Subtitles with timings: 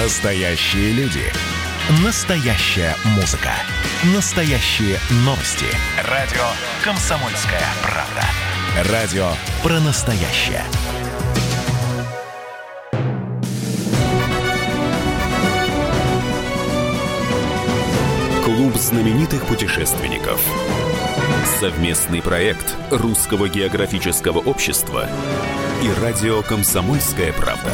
[0.00, 1.24] Настоящие люди.
[2.04, 3.50] Настоящая музыка.
[4.14, 5.66] Настоящие новости.
[6.08, 6.44] Радио
[6.84, 8.92] «Комсомольская правда».
[8.92, 9.28] Радио
[9.60, 10.62] про настоящее.
[18.44, 20.40] Клуб знаменитых путешественников.
[21.58, 25.08] Совместный проект Русского географического общества
[25.82, 27.72] и радио «Комсомольская правда».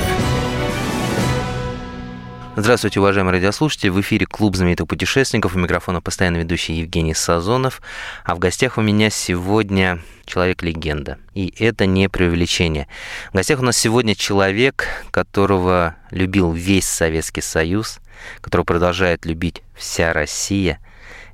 [2.57, 3.89] Здравствуйте, уважаемые радиослушатели.
[3.91, 5.57] В эфире Клуб знаменитых путешественников.
[5.57, 7.83] У микрофона постоянно ведущий Евгений Сазонов.
[8.25, 11.19] А в гостях у меня сегодня человек-легенда.
[11.35, 12.87] И это не преувеличение.
[13.33, 17.99] В гостях у нас сегодня человек, которого любил весь Советский Союз,
[18.41, 20.79] которого продолжает любить вся Россия.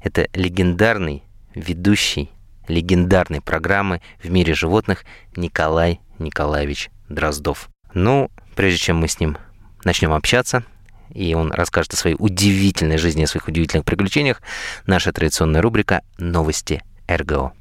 [0.02, 1.22] Это легендарный
[1.54, 2.30] ведущий
[2.66, 5.04] легендарной программы «В мире животных»
[5.36, 7.68] Николай Николаевич Дроздов.
[7.92, 9.36] Ну, прежде чем мы с ним
[9.84, 10.64] начнем общаться,
[11.14, 14.42] и он расскажет о своей удивительной жизни, о своих удивительных приключениях,
[14.86, 17.52] наша традиционная рубрика «Новости РГО».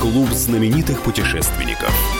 [0.00, 2.17] Клуб знаменитых путешественников.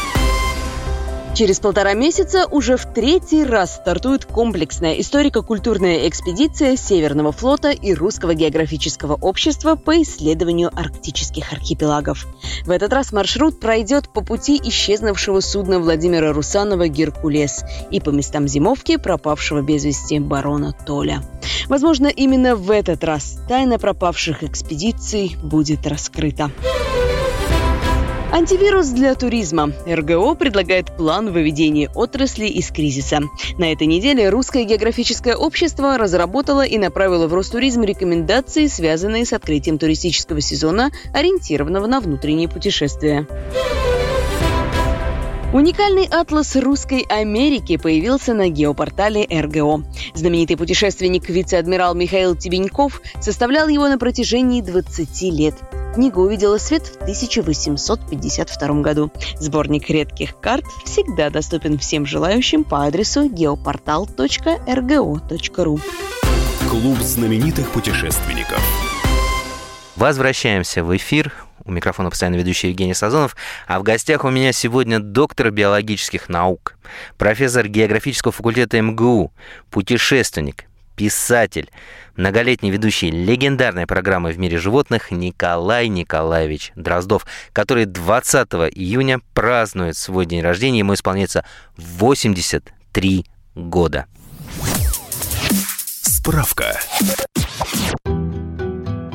[1.39, 8.35] Через полтора месяца уже в третий раз стартует комплексная историко-культурная экспедиция Северного флота и Русского
[8.35, 12.27] географического общества по исследованию арктических архипелагов.
[12.65, 18.49] В этот раз маршрут пройдет по пути исчезнувшего судна Владимира Русанова «Геркулес» и по местам
[18.49, 21.23] зимовки пропавшего без вести барона Толя.
[21.69, 26.51] Возможно, именно в этот раз тайна пропавших экспедиций будет раскрыта.
[28.39, 29.73] Антивирус для туризма.
[29.85, 33.19] РГО предлагает план выведения отрасли из кризиса.
[33.59, 39.77] На этой неделе Русское географическое общество разработало и направило в Ростуризм рекомендации, связанные с открытием
[39.77, 43.27] туристического сезона, ориентированного на внутренние путешествия.
[45.51, 49.83] Уникальный атлас русской Америки появился на геопортале РГО.
[50.13, 55.55] Знаменитый путешественник вице-адмирал Михаил Тебеньков составлял его на протяжении 20 лет.
[55.95, 59.11] Книга увидела свет в 1852 году.
[59.41, 65.81] Сборник редких карт всегда доступен всем желающим по адресу geoportal.rgo.ru.
[66.69, 68.61] Клуб знаменитых путешественников.
[69.97, 71.48] Возвращаемся в эфир.
[71.69, 73.37] У микрофона постоянно ведущий Евгений Сазонов.
[73.67, 76.77] А в гостях у меня сегодня доктор биологических наук,
[77.19, 79.35] профессор географического факультета МГУ,
[79.71, 80.65] путешественник,
[80.97, 81.71] писатель,
[82.17, 90.25] многолетний ведущий легендарной программы «В мире животных» Николай Николаевич Дроздов, который 20 июня празднует свой
[90.25, 90.79] день рождения.
[90.79, 91.45] Ему исполняется
[91.77, 94.07] 83 года.
[96.01, 96.81] Справка.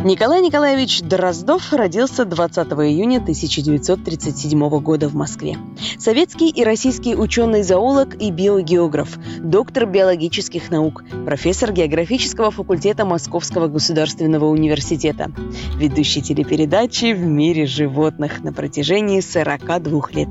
[0.04, 5.58] Николай Николаевич Дроздов родился 20 июня 1937 года в Москве.
[5.98, 15.32] Советский и российский ученый-зоолог и биогеограф, доктор биологических наук, профессор географического факультета Московского государственного университета,
[15.78, 20.28] ведущий телепередачи «В мире животных» на протяжении 42 лет.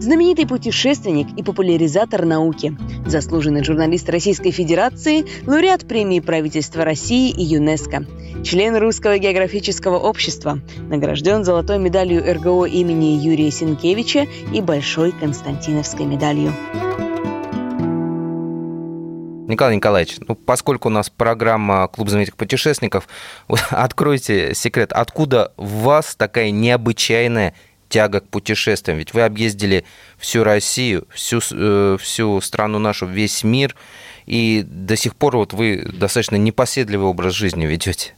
[0.00, 8.04] Знаменитый путешественник и популяризатор науки, заслуженный журналист Российской Федерации, лауреат премии правительства России и ЮНЕСКО,
[8.42, 16.52] член Русского географического общества, награжден золотой медалью РГО имени Юрия Сенкевича и Большой Константиновской медалью.
[19.52, 23.06] Николай Николаевич, ну, поскольку у нас программа «Клуб знаменитых путешественников»,
[23.70, 27.54] откройте секрет, откуда у вас такая необычайная
[27.88, 28.98] тяга к путешествиям?
[28.98, 29.84] Ведь вы объездили
[30.16, 33.76] всю Россию, всю, э, всю страну нашу, весь мир,
[34.26, 38.14] и до сих пор вот вы достаточно непоседливый образ жизни ведете.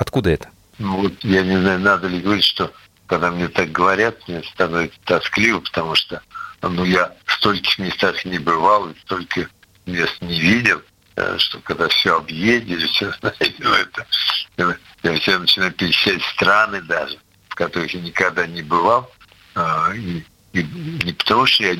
[0.00, 0.48] Откуда это?
[0.78, 2.72] Ну вот я не знаю, надо ли говорить, что
[3.06, 6.22] когда мне так говорят, мне становится тоскливо, потому что
[6.62, 9.46] ну, я в стольких местах не бывал, и столько
[9.84, 10.80] мест не видел,
[11.16, 17.18] э, что когда все объедешь, все, знаете, ну, это, я все начинаю перечислять страны даже,
[17.50, 19.12] в которых я никогда не бывал,
[19.54, 20.24] а, и,
[20.54, 20.62] и
[21.04, 21.76] не потому, что я,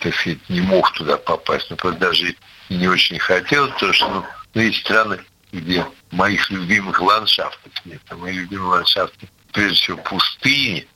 [0.00, 2.34] так сказать, не мог туда попасть, но просто даже
[2.70, 4.24] не очень хотел, потому что ну,
[4.54, 5.20] ну, есть страны,
[5.54, 8.02] где моих любимых ландшафтов нет.
[8.08, 10.86] А мои любимые ландшафты, прежде всего, пустыни.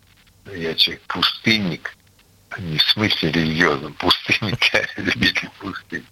[0.53, 1.97] Я человек пустынник,
[2.59, 6.05] не в смысле религиозном, пустынник, я любитель пустыни.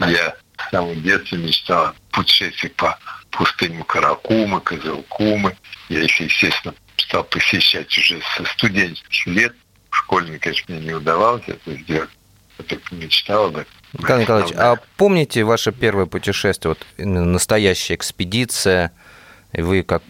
[0.00, 2.98] Я с самого детства мечтал путешествовать по
[3.30, 5.56] пустыням Каракумы, Козылкумы.
[5.88, 9.54] Я их, естественно, стал посещать уже со студенческих лет.
[9.90, 12.10] Школьник, конечно, мне не удавалось это сделать.
[12.58, 13.72] Я только мечтал об этом.
[13.98, 18.92] Николай Николаевич, а помните ваше первое путешествие, вот настоящая экспедиция,
[19.52, 20.02] и вы как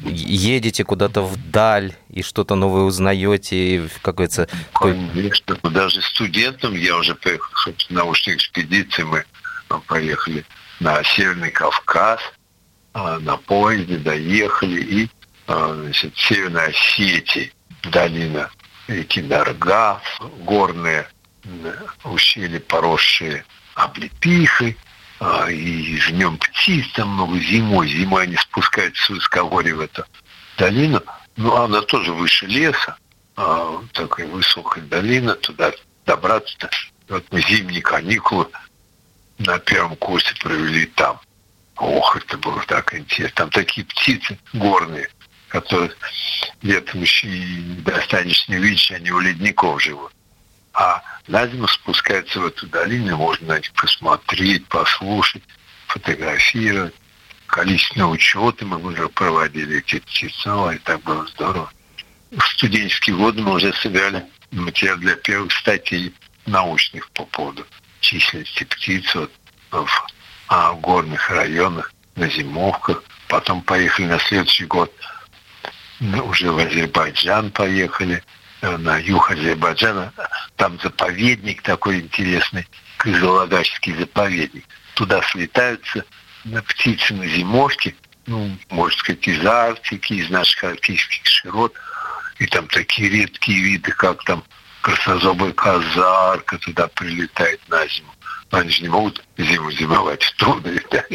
[0.00, 4.48] едете куда-то вдаль и что-то новое узнаете, и, как говорится...
[4.72, 9.24] Конечно, даже студентом я уже поехал в научной экспедиции, мы
[9.86, 10.44] поехали
[10.80, 12.20] на Северный Кавказ,
[12.92, 15.10] а, на поезде доехали и
[15.46, 17.52] а, значит, Северной Осетии,
[17.82, 18.50] долина
[18.88, 20.02] реки Даргав,
[20.40, 21.06] горные
[22.04, 23.44] ущелья, поросшие
[23.74, 24.76] облепихой,
[25.20, 27.88] а, и жнем птиц там много зимой.
[27.88, 30.04] Зимой они спускаются с высокогорья в эту
[30.58, 31.02] долину.
[31.36, 32.96] Ну, она тоже выше леса,
[33.92, 35.72] такая высокая долина, туда
[36.06, 36.70] добраться-то.
[37.08, 38.48] Вот мы зимние каникулы
[39.38, 41.20] на первом курсе провели там.
[41.76, 43.34] Ох, это было так интересно.
[43.36, 45.08] Там такие птицы горные,
[45.48, 45.90] которые
[46.62, 50.12] летом еще и не достанешь, не видишь, они у ледников живут.
[50.74, 55.42] А на зиму спускаются в эту долину, можно на них посмотреть, послушать,
[55.86, 56.94] фотографировать.
[57.46, 61.70] Количественные учеты мы уже проводили птицы, и так было здорово.
[62.32, 66.12] В студенческие годы мы уже собирали материал для первых статей
[66.46, 67.64] научных по поводу
[68.00, 69.32] численности птиц вот,
[69.70, 70.06] в
[70.48, 73.04] а, горных районах, на зимовках.
[73.28, 74.92] Потом поехали на следующий год
[76.00, 78.22] уже в Азербайджан поехали,
[78.64, 80.12] на юг Азербайджана.
[80.56, 82.66] Там заповедник такой интересный,
[82.98, 84.64] Кызылагачский заповедник.
[84.94, 86.04] Туда слетаются
[86.44, 87.94] на птицы на зимовке,
[88.26, 91.74] ну, можно сказать, из Арктики, из наших арктических широт.
[92.38, 94.42] И там такие редкие виды, как там
[94.80, 98.12] краснозобая казарка туда прилетает на зиму.
[98.50, 101.10] Но они же не могут зиму зимовать, трудно летать.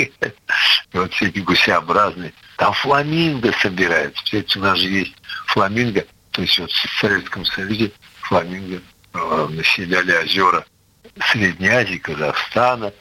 [0.94, 2.34] И вот все эти гусеобразные.
[2.58, 4.24] Там фламинго собираются.
[4.24, 5.14] Кстати, у нас же есть
[5.48, 6.06] фламинго.
[6.40, 7.92] То есть вот в Советском Союзе
[8.22, 8.82] фламинго
[9.14, 10.66] э, населяли озера
[11.32, 12.94] Средней Азии, Казахстана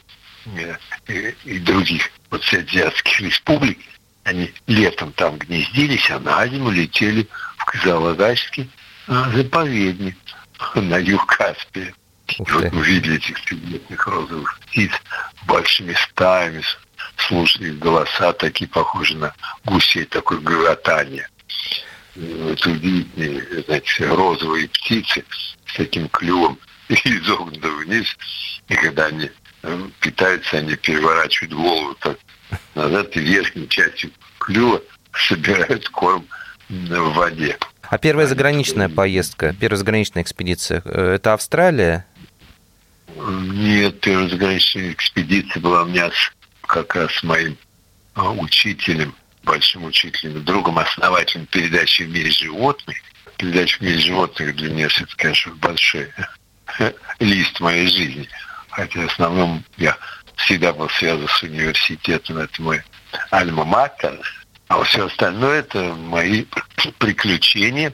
[0.56, 0.74] э,
[1.06, 3.78] и, и других вот азиатских республик.
[4.24, 8.68] Они летом там гнездились, а на зиму летели в Казалагачский
[9.06, 10.16] э, заповедник
[10.74, 11.94] на юг Каспия.
[12.40, 14.90] Вот увидели этих цветных розовых птиц
[15.46, 16.64] большими стаями,
[17.16, 19.32] слушали голоса, такие похожи на
[19.64, 21.28] гусей, такое гротание.
[22.18, 25.24] Это удивительные, знаете, розовые птицы
[25.66, 28.06] с таким клювом изогнуто вниз.
[28.68, 29.30] И когда они
[29.62, 32.18] э, питаются, они переворачивают голову так
[32.74, 34.82] назад и верхней частью клюва
[35.12, 36.26] собирают корм
[36.68, 37.56] в воде.
[37.82, 42.04] А первая заграничная поездка, первая заграничная экспедиция, э, это Австралия?
[43.16, 46.32] Нет, первая заграничная экспедиция была у меня с,
[46.62, 47.56] как раз с моим
[48.16, 49.14] учителем,
[49.48, 52.98] большим учителем, другом, основателем передачи «В мире животных».
[53.38, 56.12] Передача «В мире животных» для меня это, конечно, большой
[57.18, 58.28] лист моей жизни.
[58.70, 59.96] Хотя в основном я
[60.36, 62.82] всегда был связан с университетом, это мой
[63.30, 64.20] альма-матер,
[64.68, 66.44] а все остальное это мои
[66.98, 67.92] приключения.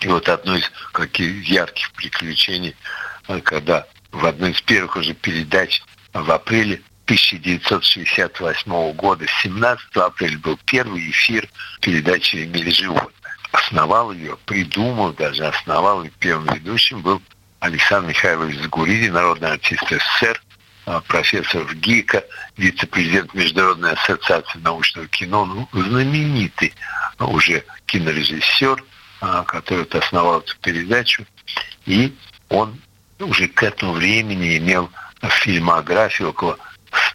[0.00, 2.74] И вот одно из каких ярких приключений,
[3.28, 5.82] э, когда в одной из первых уже передач
[6.14, 11.48] в апреле 1968 года, 17 апреля был первый эфир
[11.80, 13.12] передачи «Мир животных».
[13.52, 17.22] Основал ее, придумал даже, основал и первым ведущим был
[17.60, 20.42] Александр Михайлович Загуриди, народный артист СССР,
[20.84, 22.24] а, профессор в ГИКа,
[22.56, 26.74] вице-президент Международной ассоциации научного кино, ну, знаменитый
[27.20, 28.82] уже кинорежиссер,
[29.20, 31.24] а, который основал эту передачу.
[31.86, 32.12] И
[32.48, 32.80] он
[33.20, 34.90] уже к этому времени имел
[35.22, 36.58] фильмографию около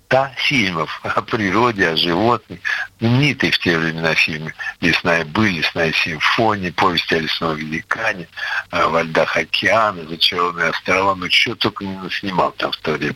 [0.07, 2.59] 100 фильмов о природе, о животных.
[2.99, 8.27] Знаменитые в те времена фильмы «Лесная быль», «Лесная симфония», «Повесть о лесном великане»,
[8.71, 13.15] «Во льдах океана», «Зачарованные острова», ну что только не снимал там в то время.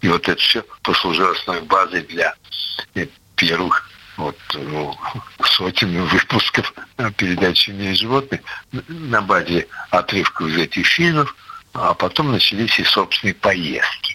[0.00, 2.34] И вот это все послужило основной базой для
[2.94, 3.06] э,
[3.36, 4.94] первых вот, ну,
[5.44, 6.72] сотен выпусков
[7.16, 8.40] передачи «Мир животных»
[8.88, 11.34] на базе отрывков из этих фильмов,
[11.72, 14.13] а потом начались и собственные поездки.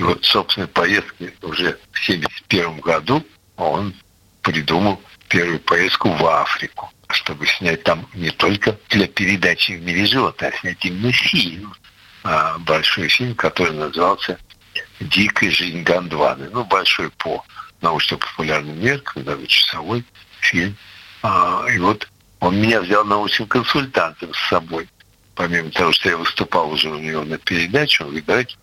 [0.00, 3.22] И вот, собственно, поездки уже в 1971 году
[3.56, 3.94] он
[4.40, 10.54] придумал первую поездку в Африку, чтобы снять там не только для передачи в мире животных,
[10.54, 11.74] а снять именно фильм.
[12.22, 14.38] А, большой фильм, который назывался
[15.00, 16.48] «Дикая жизнь Гондваны».
[16.50, 17.44] Ну, большой по
[17.82, 20.02] научно-популярным меркам, даже часовой
[20.40, 20.78] фильм.
[21.22, 24.88] А, и вот он меня взял научным консультантом с собой.
[25.34, 28.56] Помимо того, что я выступал уже у него на передаче, он говорит, давайте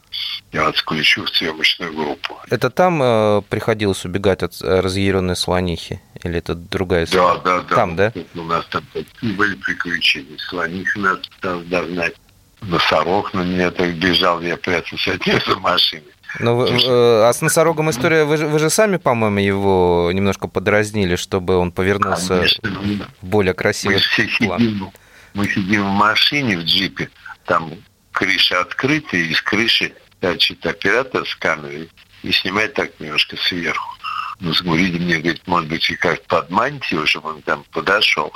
[0.52, 2.40] я включу в съемочную группу.
[2.50, 6.02] Это там э, приходилось убегать от э, разъяренной слонихи?
[6.24, 7.40] Или это другая история?
[7.44, 7.76] Да, да, да.
[7.76, 8.14] Там, да?
[8.36, 8.84] У нас там
[9.22, 10.38] были приключения.
[10.38, 12.14] Слонихи нас там догнать.
[12.62, 16.12] Носорог на меня так бежал, я прятался от него за машиной.
[16.40, 21.16] Ну, вы, э, а с носорогом история, вы, вы же сами, по-моему, его немножко подразнили,
[21.16, 24.60] чтобы он повернулся Конечно, в более красивый мы план.
[24.60, 24.92] Сидим,
[25.34, 27.10] мы сидим в машине, в джипе,
[27.46, 27.72] там
[28.12, 31.90] крыша открыта, и из крыши торчит оператор с камерой
[32.24, 33.98] и снимает так немножко сверху.
[34.40, 38.32] Ну, видим мне, говорит, может быть, и как под мантию, чтобы он там подошел.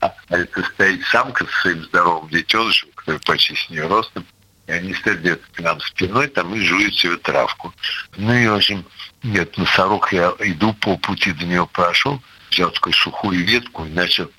[0.00, 4.26] А это стоит самка с своим здоровым детенышем, который почти с нее ростом.
[4.66, 7.72] И они стоят где-то к нам спиной, там и жуют свою травку.
[8.16, 8.84] Ну и, в общем,
[9.22, 14.30] нет, носорог я иду по пути до него прошел, взял такую сухую ветку и начал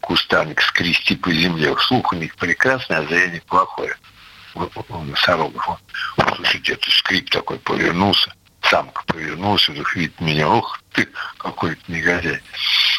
[0.00, 1.74] кустарник скрести по земле.
[1.78, 3.96] Слух у них прекрасный, а зрение плохое.
[4.54, 5.66] Носорогов.
[6.16, 8.32] Вот, слушайте, это скрип такой повернулся.
[8.62, 10.48] Самка повернулся, вдруг видит меня.
[10.48, 12.40] Ух ты, какой-то негодяй.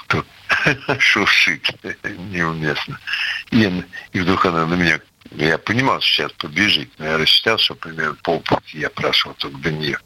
[0.08, 0.28] Тут
[1.00, 1.70] шуршит
[2.04, 3.00] неуместно.
[3.52, 5.00] И, и вдруг она на меня
[5.32, 9.72] я понимал, что сейчас побежит, но я рассчитал, что примерно полпути я прошел только до
[9.72, 9.98] нее.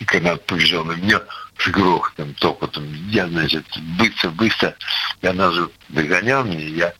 [0.00, 1.20] И когда она побежала на меня
[1.58, 3.64] с грохотом, топотом, я, значит,
[3.98, 4.74] быстро-быстро,
[5.22, 6.94] и она же догоняла меня, я,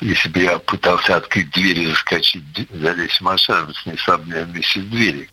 [0.00, 4.80] если бы я пытался открыть дверь и заскочить, залезть в машину, снесла бы меня вместе
[4.80, 5.28] с дверью.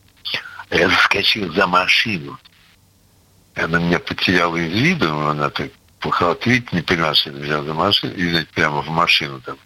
[0.70, 2.38] А я заскочил за машину.
[3.56, 5.72] И она меня потеряла из виду, она так
[6.46, 9.58] видите, не понимал, что это взял за машину, и знаете, прямо в машину там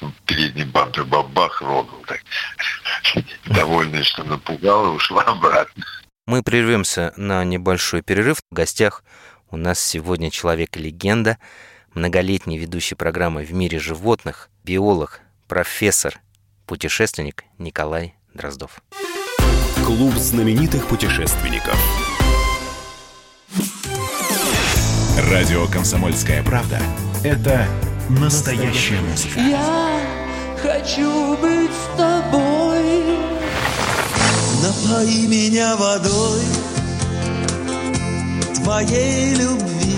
[0.00, 2.20] ну, передний бампер бабах рогал так.
[3.46, 5.84] Довольный, что напугал, ушла обратно.
[6.26, 8.38] Мы прервемся на небольшой перерыв.
[8.50, 9.02] В гостях
[9.50, 11.38] у нас сегодня человек-легенда,
[11.98, 16.20] многолетний ведущий программы «В мире животных», биолог, профессор,
[16.64, 18.80] путешественник Николай Дроздов.
[19.84, 21.76] Клуб знаменитых путешественников.
[25.30, 26.80] Радио «Комсомольская правда»—
[27.24, 27.66] это
[28.08, 29.40] настоящая музыка.
[29.40, 30.00] Я
[30.62, 33.18] хочу быть с тобой.
[34.62, 36.42] Напои меня водой
[38.54, 39.97] твоей любви.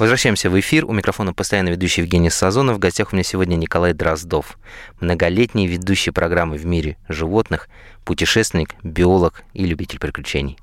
[0.00, 0.86] Возвращаемся в эфир.
[0.86, 2.76] У микрофона постоянно ведущий Евгений Сазонов.
[2.76, 4.56] В гостях у меня сегодня Николай Дроздов.
[4.98, 7.68] Многолетний ведущий программы в мире животных,
[8.06, 10.56] путешественник, биолог и любитель приключений.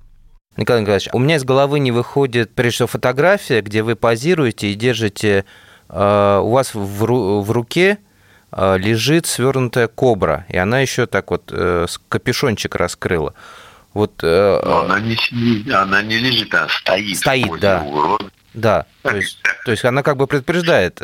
[0.56, 4.74] Николай Николаевич, у меня из головы не выходит, прежде всего, фотография, где вы позируете и
[4.74, 5.46] держите,
[5.88, 8.00] э, у вас в, ру, в руке
[8.52, 13.36] э, лежит свернутая кобра, и она еще так вот э, капюшончик раскрыла.
[13.94, 17.18] Вот, э, Но она не, она не лежит, она стоит.
[17.18, 17.84] Стоит, да.
[17.84, 18.32] Урода.
[18.58, 21.00] Да, то есть, то есть она как бы предупреждает.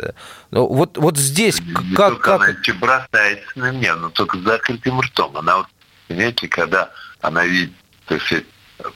[0.50, 2.18] Ну, вот, вот здесь не как...
[2.18, 2.42] как...
[2.42, 5.36] Она бросается на меня, но только с закрытым ртом.
[5.36, 5.66] Она вот,
[6.08, 7.72] понимаете, когда она видит,
[8.06, 8.44] так сказать,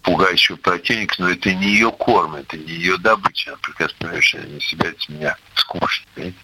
[0.03, 3.51] пугающего противника, но это не ее корм, это не ее добыча.
[3.51, 6.07] Она прекрасно понимает, что они себя от меня скушать.
[6.17, 6.39] Понимаете?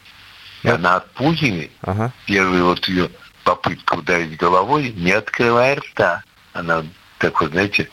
[0.63, 1.73] И она отпугивает.
[1.83, 2.13] Ага.
[2.27, 3.11] Первая вот ее
[3.43, 6.23] попытка ударить головой, не открывая рта.
[6.53, 6.85] Она
[7.19, 7.89] так вот, знаете,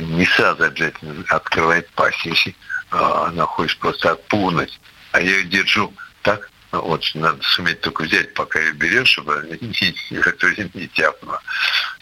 [0.00, 2.54] не сразу обязательно открывает пасть, если э,
[2.96, 4.80] она хочет просто отпугнуть.
[5.12, 9.56] А я ее держу так, вот, надо суметь только взять, пока ее берешь, чтобы она
[9.60, 11.40] не, не, не тяпнула.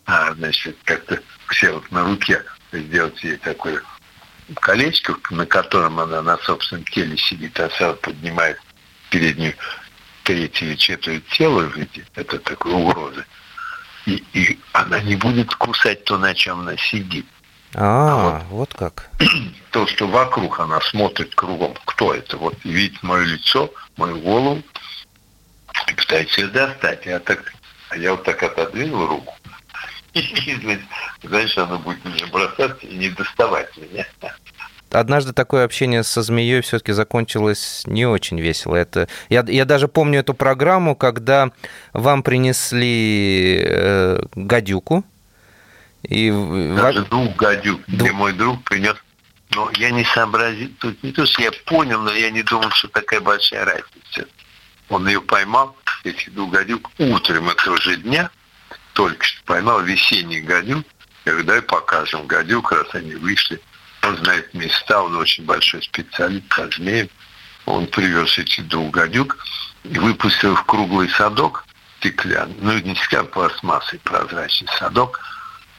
[0.07, 3.83] А, значит, как-то все вот на руке сделать ей такое
[4.57, 8.59] колечко, на котором она на собственном теле сидит, а сразу поднимает
[9.11, 9.55] переднюю
[10.25, 13.25] третью или четверть тела в виде, это такой угрозы.
[14.07, 17.27] И, и она не будет кусать то, на чем она сидит.
[17.75, 19.11] А, а вот, вот как.
[19.71, 24.63] То, что вокруг она смотрит кругом, кто это, вот видит мое лицо, мою голову,
[25.89, 27.05] и пытается ее достать.
[27.05, 27.53] Я так,
[27.91, 29.35] а я вот так отодвинул руку,
[31.23, 34.07] знаешь, оно будет мне бросаться и не доставать меня.
[34.91, 38.77] Однажды такое общение со змеей все-таки закончилось не очень весело.
[38.77, 41.51] Это я, я даже помню эту программу, когда
[41.93, 45.05] вам принесли э, гадюку.
[46.09, 46.31] И
[46.77, 47.09] даже в...
[47.09, 48.97] двух гадюк, где мой друг принес.
[49.55, 52.89] Но я не сообразил, тут не то, что я понял, но я не думал, что
[52.89, 54.29] такая большая разница.
[54.89, 58.31] Он ее поймал, этих двух гадюк, утром этого же дня–
[58.95, 60.87] только что поймал весенний гадюк.
[61.25, 63.61] Я говорю, дай покажем гадюк, раз они вышли.
[64.03, 67.09] Он знает места, он очень большой специалист по змеям.
[67.67, 69.37] Он привез эти двух гадюк
[69.85, 71.67] и выпустил в круглый садок
[71.99, 75.21] стеклянный, ну не стеклянный, пластмассой прозрачный садок.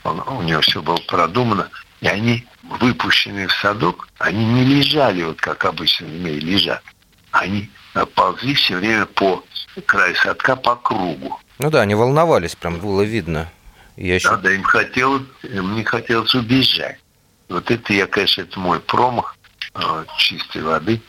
[0.06, 1.70] У него все было продумано.
[2.02, 6.84] И они, выпущенные в садок, они не лежали, вот как обычно змеи лежат.
[7.32, 7.70] Они
[8.14, 9.44] ползли все время по
[9.86, 11.40] краю садка по кругу.
[11.58, 13.50] Ну да, они волновались, прям было видно.
[13.96, 14.30] Я еще...
[14.30, 17.00] Да, да, им хотелось, им не хотелось убежать.
[17.48, 19.38] Вот это я, конечно, это мой промах
[19.74, 21.02] э, чистой воды,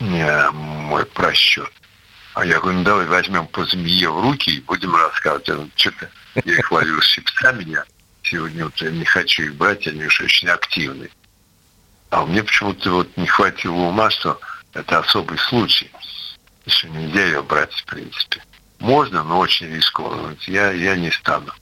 [0.00, 1.70] э, мой просчет.
[2.34, 5.48] А я говорю, ну давай возьмем по змее в руки и будем рассказывать.
[5.50, 6.10] Он, что-то
[6.44, 7.84] я их ловил щипцами, я
[8.24, 11.10] сегодня вот я не хочу их брать, они уж очень активные.
[12.10, 14.38] А мне почему-то вот не хватило ума, что
[14.72, 15.90] это особый случай.
[16.64, 18.42] Еще нельзя ее брать, в принципе.
[18.78, 20.36] Можно, но очень рискованно.
[20.46, 21.52] Я, я не стану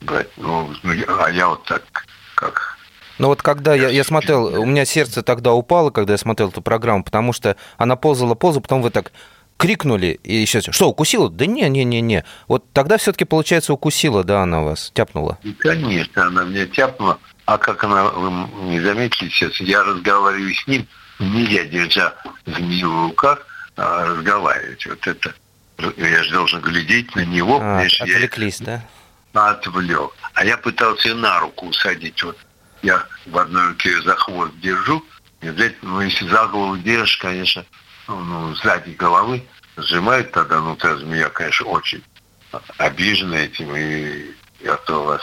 [0.00, 0.28] брать.
[0.36, 1.82] Ну, ну, а я вот так,
[2.34, 2.78] как
[3.18, 6.62] Ну вот когда я, я смотрел, у меня сердце тогда упало, когда я смотрел эту
[6.62, 9.12] программу, потому что она ползала, ползала, потом вы так
[9.58, 11.28] крикнули, и сейчас, что, укусила?
[11.28, 12.24] Да не, не, не, не.
[12.46, 15.38] Вот тогда все-таки, получается, укусила, да, она вас, тяпнула.
[15.58, 17.18] Конечно, она меня тяпнула.
[17.44, 18.30] А как она, вы
[18.70, 20.86] не заметили сейчас, я разговариваю с ним,
[21.18, 22.14] нельзя, держа
[22.46, 23.46] змею в руках,
[23.76, 24.86] а, разговаривать.
[24.86, 25.34] Вот это,
[25.96, 28.82] я же должен глядеть на него, А, понимаешь, я отвлеклись, да?
[29.32, 30.12] отвлек.
[30.34, 32.22] А я пытался ее на руку усадить.
[32.22, 32.36] Вот
[32.82, 35.04] я в одной руке ее за хвост держу,
[35.40, 35.50] и
[35.82, 37.64] ну, если за голову держишь, конечно,
[38.08, 39.46] ну, ну, сзади головы
[39.76, 42.02] сжимает тогда, ну, та змея, конечно, очень
[42.78, 44.34] обижена этим, и
[44.64, 45.20] готова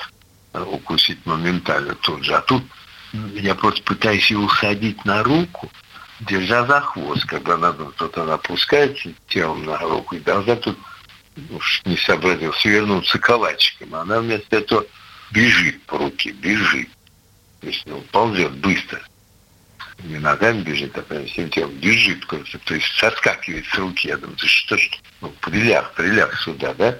[0.53, 2.33] вас укусить моментально тут же.
[2.35, 2.63] А тут
[3.33, 5.69] я просто пытаюсь ее усадить на руку,
[6.21, 10.77] держа за хвост, когда она, тут она опускается телом на руку, и должна тут,
[11.49, 13.95] уж не сообразил, свернуться калачиком.
[13.95, 14.85] Она вместо этого
[15.31, 16.89] бежит по руке, бежит.
[17.61, 19.01] То есть, ну, ползет быстро.
[20.03, 24.07] Не ногами бежит, а прям всем телом бежит, короче, то есть соскакивает с руки.
[24.07, 24.89] Я думаю, ты что ж,
[25.21, 26.95] ну, приляг, приляг сюда, да?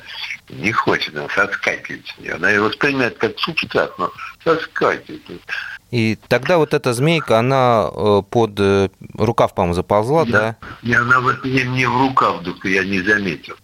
[0.49, 2.07] Не хочет она соскакивать.
[2.07, 2.33] с нее.
[2.33, 4.11] Она его воспринимает как субстрат, но
[4.43, 5.21] соскакивает.
[5.91, 10.55] И тогда вот эта змейка, она э, под э, рукав, по-моему, заползла, да?
[10.81, 13.55] И она вот мне, мне в рукав вдруг, я не заметил.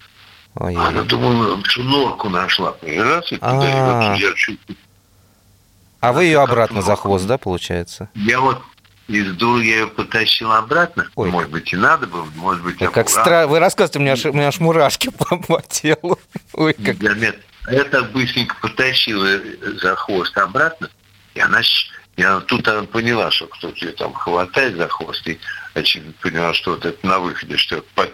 [0.56, 2.76] Ой, Она думала, что норку нашла.
[2.82, 4.10] Раз, и туда, и А.
[4.10, 4.60] вот я чуть
[6.02, 8.10] А вы ее обратно за хвост, да, получается?
[8.16, 8.62] Я вот
[9.18, 11.10] из дуру я ее потащил обратно.
[11.16, 11.30] Ой.
[11.30, 13.48] Может быть, и надо было, может быть, я Как стра...
[13.48, 16.20] Вы рассказываете, у меня, аж, у меня аж мурашки по, по телу.
[16.54, 16.98] Ой, как...
[17.02, 17.40] Замет.
[17.66, 19.24] А Я так быстренько потащил
[19.80, 20.90] за хвост обратно,
[21.36, 21.62] и она,
[22.18, 25.40] я тут она поняла, что кто-то ее там хватает за хвост, и
[25.76, 28.10] очевидно поняла, что вот это на выходе, что по-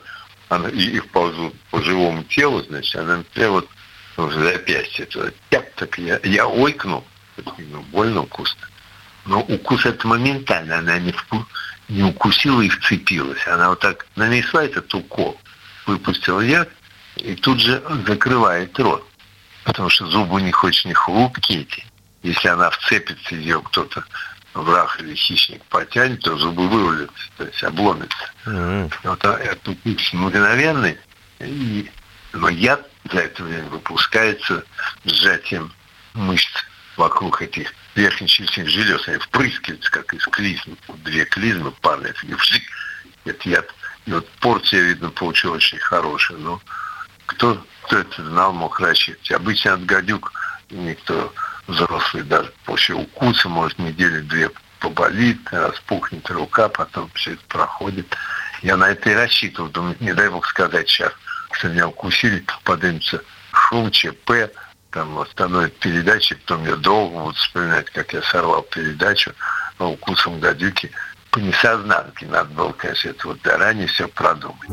[0.50, 3.70] она, и их ползут по живому телу, значит, она прям вот
[4.18, 7.04] в запястье, туда, тяп, так я, я ойкнул,
[7.58, 8.68] ну, больно вкусно.
[9.28, 11.46] Но укус это моментально, она не, вку-
[11.90, 13.46] не укусила и вцепилась.
[13.46, 15.40] Она вот так нанесла этот укол,
[15.86, 16.70] выпустила яд
[17.18, 19.06] и тут же закрывает рот.
[19.66, 21.86] Потому что зубы у них очень хрупкие эти.
[22.24, 24.04] Если она вцепится, ее кто-то
[24.54, 28.32] враг или хищник потянет, то зубы вывалятся, то есть обломятся.
[28.46, 28.90] М.
[29.04, 30.98] Вот а этот укус мгновенный,
[31.40, 31.92] и,
[32.32, 34.64] но яд за это время выпускается
[35.04, 35.74] сжатием
[36.14, 39.08] мышц вокруг этих верхнечелюстных желез.
[39.08, 40.78] Они впрыскиваются, как из клизмы.
[41.04, 42.64] Две клизмы падают, и вжик,
[43.26, 43.74] этот яд.
[44.06, 46.38] И вот порция, видно, получилась очень хорошая.
[46.38, 46.62] Но
[47.26, 49.32] кто, кто это знал, мог рассчитывать.
[49.32, 50.32] Обычно от гадюк
[50.70, 51.34] никто
[51.68, 58.16] взрослый даже после укуса может неделю-две поболит, распухнет рука, потом все это проходит.
[58.62, 59.70] Я на это и рассчитывал.
[59.70, 61.12] Думаю, не дай бог сказать сейчас,
[61.52, 64.52] что меня укусили, поднимется шум, ЧП,
[64.92, 69.34] там остановят передачи, потом я долго буду вспоминать, как я сорвал передачу
[69.78, 70.92] а укусом гадюки
[71.32, 72.26] по несознанке.
[72.26, 74.68] Надо было, конечно, это вот заранее все продумать.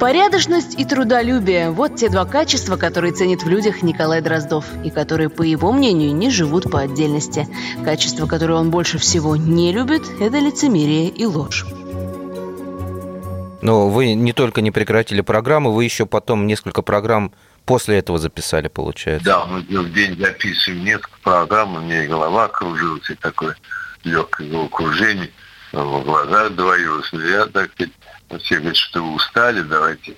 [0.00, 5.30] Порядочность и трудолюбие– вот те два качества, которые ценит в людях Николай Дроздов и которые,
[5.30, 7.48] по его мнению, не живут по отдельности.
[7.84, 11.64] Качество, которое он больше всего не любит– это лицемерие и ложь.
[13.62, 17.32] Но вы не только не прекратили программу, вы еще потом несколько программ
[17.66, 19.24] после этого записали, получается.
[19.24, 23.56] Да, мы в день записываем несколько программ, у меня голова кружилась, и такое
[24.04, 25.30] легкое головокружение,
[25.72, 27.10] в глазах двоилось.
[27.12, 27.92] Я так сказать,
[28.42, 30.14] все говорят, что вы устали, давайте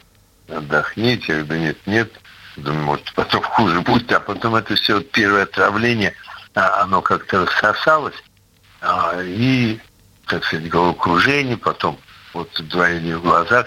[0.49, 1.25] отдохните.
[1.29, 2.13] Я говорю, да нет, нет.
[2.57, 4.11] Думаю, может, потом хуже будет.
[4.13, 6.15] А потом это все первое отравление,
[6.55, 8.15] а, оно как-то рассосалось.
[8.81, 9.79] а, и,
[10.27, 11.99] так сказать, головокружение, потом
[12.35, 13.67] вот двоение в глазах,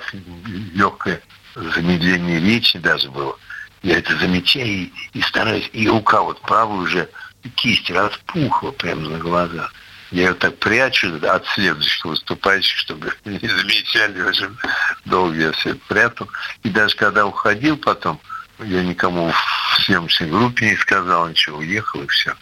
[0.74, 1.22] легкое
[1.56, 3.38] замедление речи даже было.
[3.82, 5.70] Я это замечаю и, и стараюсь.
[5.74, 7.10] И рука вот правая уже,
[7.56, 9.74] кисть распухла прямо на глазах.
[10.12, 14.22] Я ее так прячу от следующих выступающих, чтобы не замечали.
[14.22, 14.58] Очень
[15.06, 16.28] долго я все прятал.
[16.64, 18.20] И даже когда уходил потом,
[18.60, 22.34] я никому в съемочной группе не сказал ничего, уехал и все.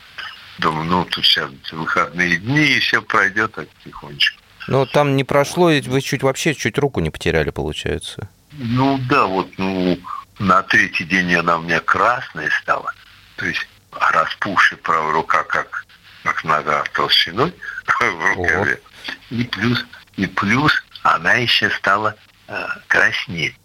[0.60, 4.42] Думаю, ну тут сейчас выходные дни, и все пройдет так тихонечко.
[4.68, 8.30] Но там не прошло, ведь вы чуть вообще чуть руку не потеряли, получается.
[8.54, 10.00] Ну да, вот ну
[10.40, 12.94] на третий день она у меня красная стала.
[13.36, 15.86] То есть распухшая правая рука, как,
[16.24, 17.54] как нога толщиной
[18.00, 18.82] в рукаве.
[19.30, 22.16] И плюс, и плюс она еще стала
[22.48, 23.56] э, краснеть.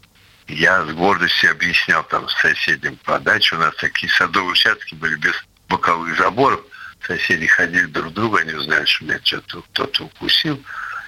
[0.49, 5.35] Я с гордостью объяснял там соседям по даче, у нас такие садовые участки были без
[5.69, 6.61] боковых заборов,
[7.07, 10.63] соседи ходили друг к другу, они узнали, что меня что-то кто-то укусил.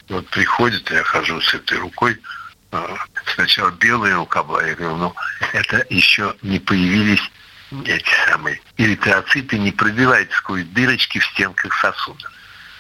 [0.09, 2.44] И вот приходит, я хожу с этой рукой, а,
[3.35, 5.15] сначала белая рука была, я говорю, ну,
[5.53, 7.23] это еще не появились
[7.87, 12.31] эти самые эритроциты, не пробиваются сквозь дырочки в стенках сосудов.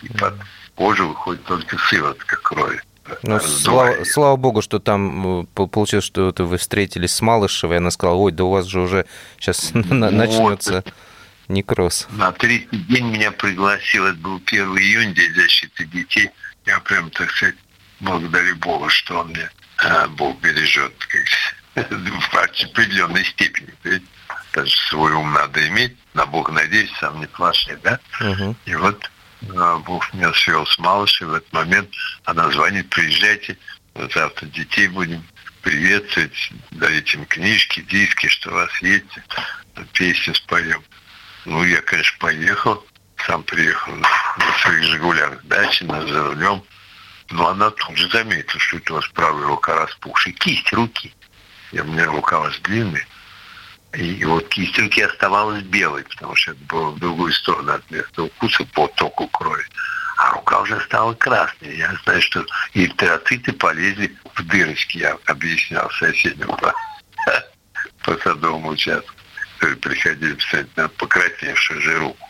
[0.02, 0.34] И под
[0.74, 2.80] кожу выходит только сыворотка крови.
[3.22, 7.78] Ну, слава, слава богу, что там э, по- получилось, что вы встретились с Малышевой, и
[7.78, 9.04] она сказала, ой, да у вас же уже
[9.38, 9.90] сейчас Вот.
[9.90, 10.84] начнется
[11.48, 12.06] некроз.
[12.12, 16.30] На третий день меня пригласил, это был 1 июня, День защиты детей.
[16.64, 17.56] Я прям, так сказать,
[18.00, 19.50] благодарю Бога, что он мне,
[20.10, 20.92] Бог бережет
[21.74, 23.72] как, в определенной степени.
[24.52, 27.98] Даже свой ум надо иметь, на Бога надеюсь, сам не плашай, да?
[28.20, 28.56] Мгм.
[28.66, 29.10] И вот
[29.56, 31.90] а, Бог меня свел с Малышей в этот момент.
[32.24, 33.58] Она звонит, приезжайте,
[34.14, 35.24] завтра детей будем
[35.62, 39.06] приветствовать, дарите им книжки, диски, что у вас есть,
[39.92, 40.82] песни споем.
[41.46, 42.86] Ну, я, конечно, поехал,
[43.26, 44.08] сам приехал на
[44.62, 46.62] своих «Жигулях» дачи, на за рулем.
[47.30, 50.34] Но она тут же заметила, что это у вас правая рука распухшая.
[50.34, 51.14] Кисть руки.
[51.72, 53.06] И у меня рука у вас длинная.
[53.92, 58.24] И, вот кисть руки оставалась белой, потому что это было в другую сторону от места
[58.24, 59.64] укуса по току крови.
[60.16, 61.76] А рука уже стала красной.
[61.76, 64.98] Я знаю, что эритроциты полезли в дырочки.
[64.98, 66.74] Я объяснял соседям по,
[68.04, 69.14] по садовому участку.
[69.80, 72.28] Приходили писать на покрасневшую же руку.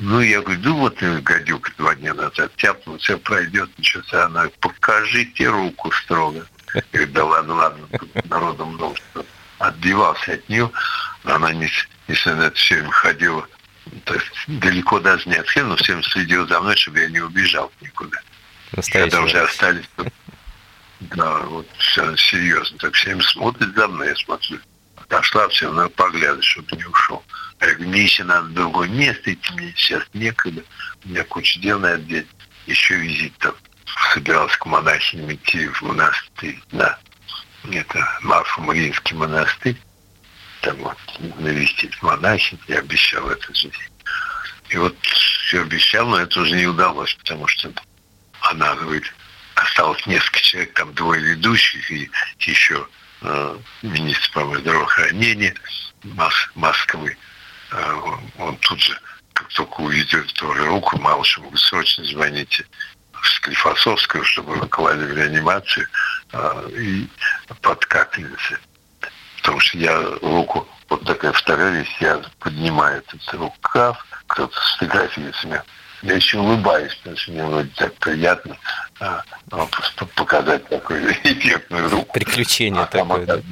[0.00, 4.20] Ну, я говорю, ну вот гадюка два дня назад тяпнул, все пройдет, ничего себе.
[4.20, 6.46] Она, покажите руку строго.
[6.74, 8.96] Я говорю, да ладно, ладно, тут народу много.
[8.96, 9.24] что
[9.58, 10.70] Отбивался от нее,
[11.24, 11.70] она, не,
[12.08, 13.46] несмотря на это, все время ходила,
[14.04, 17.20] то есть далеко даже не от всех, но всем следила за мной, чтобы я не
[17.20, 18.18] убежал никуда.
[18.90, 19.84] Когда уже остались,
[21.00, 24.58] да, вот все серьезно, так всем смотрят за мной, я смотрю.
[25.10, 27.24] Отошла, все, надо поглядывать, чтобы не ушел.
[27.58, 30.62] А Я говорю, мне еще надо в другое место идти, мне сейчас некогда,
[31.04, 32.28] у меня куча дел надо делать,
[32.66, 33.52] еще визит там.
[34.14, 36.96] Собирался к монахиням идти в монастырь, да.
[37.72, 39.76] Это Марфа-Мариинский монастырь.
[40.62, 40.96] Там вот
[41.40, 43.68] навестить монахинь, я обещал это же.
[44.68, 47.72] И вот все обещал, но это уже не удалось, потому что
[48.42, 49.12] она говорит,
[49.56, 52.86] осталось несколько человек, там двое ведущих и еще
[53.82, 55.54] министр, по-моему, здравоохранения
[56.04, 57.16] Мос- Москвы.
[57.72, 58.98] Э, он, он тут же,
[59.32, 62.66] как только увидел тоже руку, Малышеву, срочно звоните
[63.12, 65.86] в Склифосовскую, чтобы его клали в реанимацию
[66.32, 67.08] э, и
[67.60, 68.58] под капельницы.
[69.38, 75.64] Потому что я руку, вот такая вторая вещь, я поднимаю этот рукав, кто-то сфотографируется меня.
[76.02, 78.56] Я еще улыбаюсь, потому что мне вроде так приятно
[79.00, 82.12] а, а, просто показать такую эффектную руку.
[82.14, 83.34] Приключение А там такое, да.
[83.34, 83.44] опять-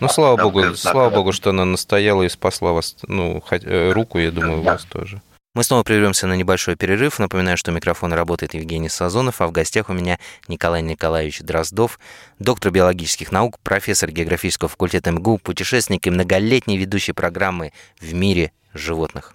[0.00, 3.40] Ну, слава там богу, прям слава так, богу, что она настояла и спасла вас, ну,
[3.40, 4.72] хоть- э, руку, я думаю, Да.
[4.72, 5.22] вас тоже.
[5.52, 7.18] Мы снова прервемся на небольшой перерыв.
[7.18, 11.98] Напоминаю, что микрофон работает Евгений Сазонов, а в гостях у меня Николай Николаевич Дроздов,
[12.38, 19.34] доктор биологических наук, профессор географического факультета МГУ, путешественник и многолетний ведущий программы «В мире животных».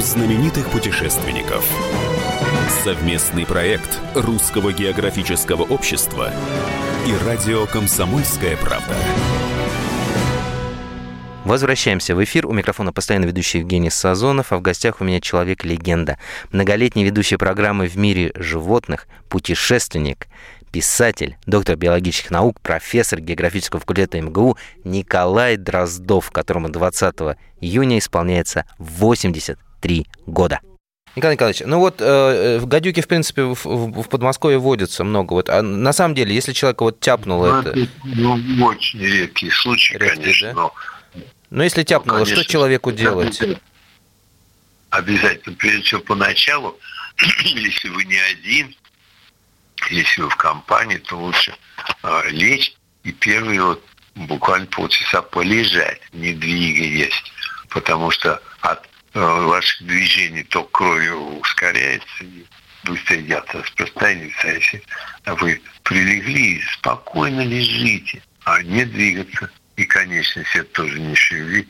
[0.00, 1.62] Знаменитых путешественников.
[2.82, 6.32] Совместный проект Русского географического общества
[7.06, 8.96] и радио «Комсомольская правда».
[11.44, 12.46] Возвращаемся в эфир.
[12.46, 16.18] У микрофона постоянно ведущий Евгений Сазонов, а в гостях у меня человек-легенда.
[16.50, 20.28] Многолетний ведущий программы «В мире животных», путешественник,
[20.72, 28.64] писатель, доктор биологических наук, профессор географического факультета МГУ Николай Дроздов, которому 20 июня исполняется
[29.80, 30.60] 83 года.
[31.16, 35.32] Николай Николаевич, ну вот э, в гадюки, в принципе, в, в- в Подмосковье водится много.
[35.32, 37.88] Вот, а на самом деле, если человека вот тяпнуло Ну, это...
[38.04, 40.54] ну, очень редкие случаи, Редкие, конечно, да?
[40.54, 40.74] но
[41.50, 43.40] Ну, если тяпнуло, Ну, что конечно, человеку делать?
[44.90, 46.78] Обязательно, прежде всего, поначалу,
[47.44, 48.74] если вы не один,
[49.90, 51.54] если вы в компании, то лучше
[52.04, 57.20] э, лечь и первые вот буквально полчаса полежать, не двигаясь,
[57.68, 62.46] потому что от э, ваших движений ток крови ускоряется, и
[62.84, 64.48] быстрее яд распространяется.
[64.48, 64.82] А если
[65.26, 71.68] вы прилегли и спокойно лежите, а не двигаться, и конечности тоже не шевелить,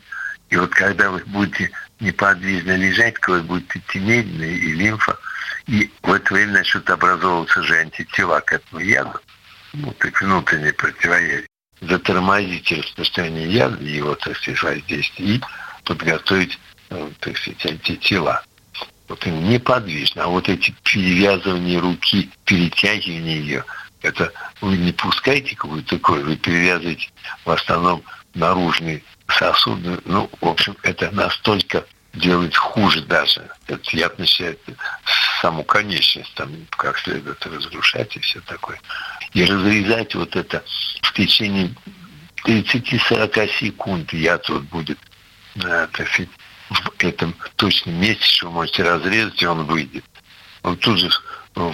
[0.49, 5.17] и вот когда вы будете неподвижно лежать, кровь будет идти медленно, и лимфа,
[5.67, 9.19] и в это время начнут образовываться же антитела к этому яду,
[9.73, 11.47] ну, так внутреннее противоядие.
[11.79, 15.41] Затормозить распространение яда, его, так сказать, воздействие, и
[15.85, 16.70] подготовить, э,
[17.19, 18.43] так сказать, антитела.
[19.07, 20.23] Вот им неподвижно.
[20.23, 23.65] А вот эти перевязывания руки, перетягивание ее,
[24.01, 27.09] это вы не пускаете какую-то кровь, вы перевязываете
[27.45, 29.99] в основном наружные сосуды.
[30.05, 33.49] Ну, в общем, это настолько делает хуже даже.
[33.67, 34.59] Это яд начинает
[35.41, 38.79] саму конечность там как следует разрушать и все такое.
[39.33, 40.63] И разрезать вот это
[41.01, 41.73] в течение
[42.45, 44.99] 30-40 секунд яд вот будет
[45.55, 46.29] э, так сказать,
[46.71, 50.05] в этом точном месте, что вы можете разрезать, и он выйдет.
[50.63, 51.09] Он тут же
[51.55, 51.71] э,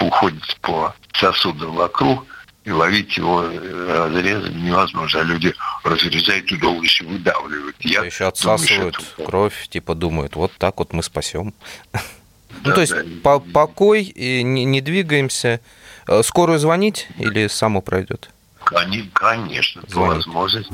[0.00, 2.24] уходит по сосудам вокруг,
[2.64, 5.20] и ловить его э, разрезом невозможно.
[5.20, 7.76] А люди разрезают и долго еще выдавливают.
[7.80, 9.24] Я еще отсасывают думаю, что...
[9.24, 11.54] кровь, типа думают, вот так вот мы спасем.
[12.64, 15.60] Ну, то есть по покой, и не, не двигаемся.
[16.08, 18.30] Э, скорую звонить или само пройдет?
[18.68, 20.72] Конечно, по возможности.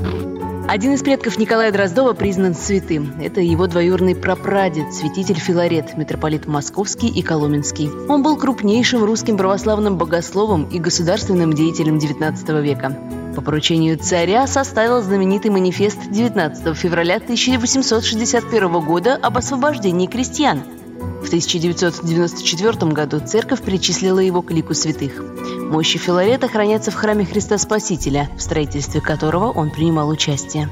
[0.69, 3.21] Один из предков Николая Дроздова признан святым.
[3.21, 7.89] Это его двоюродный прапрадед, святитель Филарет, митрополит Московский и Коломенский.
[8.09, 12.99] Он был крупнейшим русским православным богословом и государственным деятелем XIX века.
[13.37, 20.63] По поручению царя составил знаменитый манифест 19 февраля 1861 года об освобождении крестьян–
[21.23, 25.23] в 1994 году церковь причислила его к лику святых.
[25.71, 30.69] Мощи Филарета хранятся в храме Христа Спасителя, в строительстве которого он принимал участие.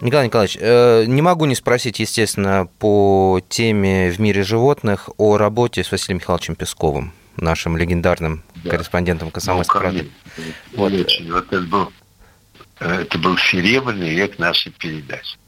[0.00, 5.82] Николай Николаевич, э, не могу не спросить, естественно, по теме «В мире животных» о работе
[5.82, 8.70] с Василием Михайловичем Песковым, нашим легендарным да.
[8.70, 10.10] корреспондентом «Комсомольской ну, правды».
[10.74, 10.92] Вот.
[10.92, 11.92] вот это был,
[12.80, 15.38] э, это был серебряный век нашей передачи.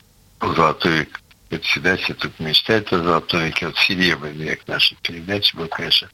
[0.41, 3.67] Золотой век председатель мечтает о золотой веке.
[3.67, 6.09] Вот серебряный век нашей передачи был, конечно,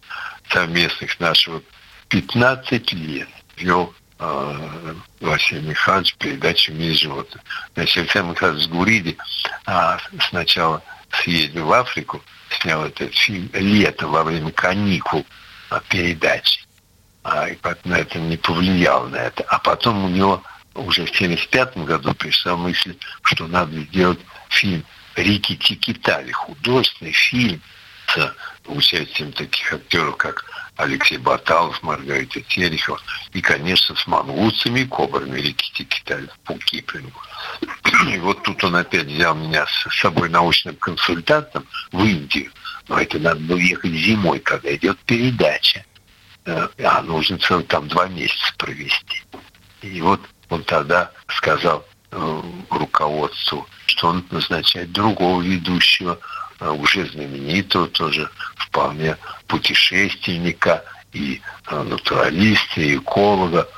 [0.51, 1.64] совместных наших вот
[2.09, 7.42] 15 лет вел э, Василий Михайлович передачу «Мир животных».
[7.75, 9.16] Значит, Александр Михайлович Гуриди
[9.66, 12.23] а, сначала съездил в Африку,
[12.61, 15.25] снял этот фильм «Лето» во время каникул
[15.71, 16.62] а, передачи.
[17.25, 19.45] А, и на это не повлиял на это.
[19.45, 20.42] А потом у него
[20.75, 24.85] уже в 1975 году пришла мысль, что надо сделать фильм
[25.16, 27.61] Рики Тикитали, художественный фильм
[28.09, 28.35] с
[28.66, 30.44] участием таких актеров, как
[30.77, 33.01] Алексей Баталов, Маргарита Терехова,
[33.33, 37.20] и, конечно, с мангусами и кобрами Рики Тикитали по Киплингу.
[38.09, 42.51] И вот тут он опять взял меня с собой научным консультантом в Индию.
[42.88, 45.85] Но это надо было ехать зимой, когда идет передача.
[46.44, 49.22] Э, а нужно целых там два месяца провести.
[49.83, 51.91] И вот он тогда сказал э,
[52.70, 56.18] руководству что он назначает другого ведущего,
[56.59, 63.68] а, уже знаменитого тоже, вполне путешественника и а, натуралиста, и эколога,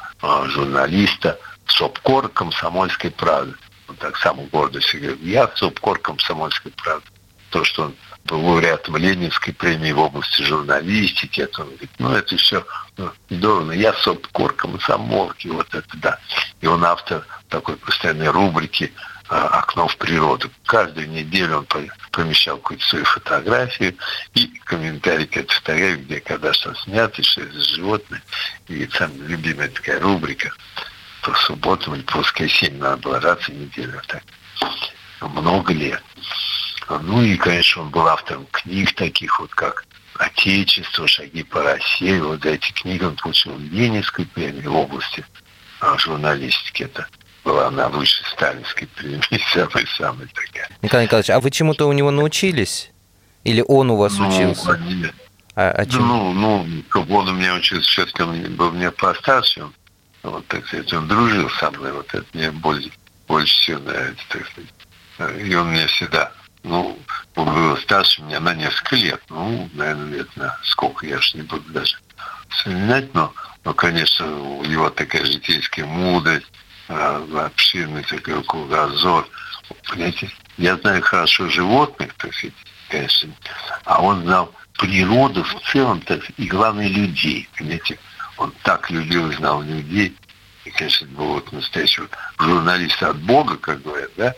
[0.47, 3.55] журналиста, СОПКОР комсомольской правды.
[3.88, 7.07] Он так сам гордо себе говорит, я СОПКОР комсомольской правды.
[7.51, 7.94] То, что он
[8.25, 12.65] был лауреатом Ленинской премии в области журналистики, это он говорит, ну это все
[12.97, 16.19] ну, здорово, я СОПКОР комсомолки, вот это да.
[16.61, 18.93] И он автор такой постоянной рубрики
[19.29, 20.51] а, окно в природу.
[20.65, 21.67] Каждую неделю он
[22.13, 23.97] помещал какую-то свою фотографию
[24.35, 28.23] и комментарий к этой фотографии, где когда что снято, что это животное.
[28.69, 30.53] И самая любимая такая рубрика
[31.23, 34.23] по субботам или по воскресеньям надо было раз в неделю так.
[35.21, 36.03] Много лет.
[36.88, 39.85] Ну и, конечно, он был автором книг таких вот, как
[40.18, 42.18] «Отечество», «Шаги по России».
[42.18, 45.25] Вот за эти книги он получил Ленинскую премию в области
[45.81, 46.85] а, журналистики.
[46.85, 47.07] Это
[47.44, 50.68] была она выше сталинской премии, самая-самая такая.
[50.83, 52.90] Николай Николаевич, а вы чему-то у него научились?
[53.44, 54.81] Или он у вас ну, учился?
[55.57, 56.09] А, а чем?
[56.09, 56.66] Ну, ну,
[57.11, 59.68] он у меня учился, все-таки он был мне постарше,
[60.23, 62.90] вот, так сказать, он дружил со мной, вот это мне больше,
[63.29, 65.38] больше всего нравится, так сказать.
[65.47, 66.33] И он мне всегда,
[66.64, 66.98] ну,
[67.83, 71.96] старше меня на несколько лет, ну, наверное, лет на сколько, я же не буду даже
[72.48, 73.33] вспоминать, но,
[73.64, 76.50] но конечно, у него такая житейская мудрость,
[76.88, 79.29] обширный такой кругозор.
[79.88, 82.55] Понимаете, я знаю хорошо животных, так сказать,
[82.88, 83.31] конечно,
[83.85, 87.98] а он знал природу в целом, так и главное людей, понимаете.
[88.37, 90.16] он так любил и знал людей.
[90.64, 92.03] И, конечно, был вот настоящий
[92.38, 94.35] журналист от Бога, как говорят, да.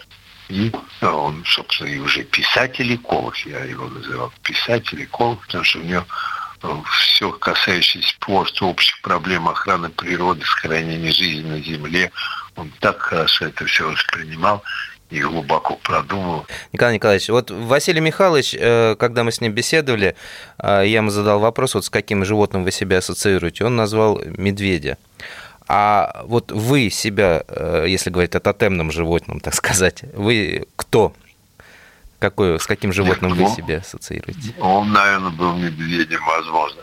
[0.48, 6.04] И он, собственно, и уже писатель-эколог, я его называл писатель-эколог, потому что у него
[6.85, 12.11] все касающееся просто общих проблем охраны природы, сохранения жизни на Земле,
[12.56, 14.62] он так хорошо это все воспринимал
[15.11, 16.46] и глубоко продумал.
[16.72, 20.16] Николай Николаевич, вот Василий Михайлович, э, когда мы с ним беседовали,
[20.59, 23.64] э, я ему задал вопрос, вот с каким животным вы себя ассоциируете.
[23.64, 24.98] Он назвал медведя.
[25.68, 31.12] А вот вы себя, э, если говорить о тотемном животном, так сказать, вы кто?
[32.18, 34.55] Какой, с каким животным Нет, вы себя ассоциируете?
[34.61, 36.81] Он, наверное, был медведем, возможно.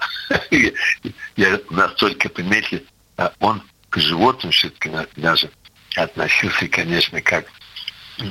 [1.38, 2.84] Я настолько, понимаете,
[3.39, 5.50] он к животным все-таки даже
[5.96, 7.46] относился, конечно, как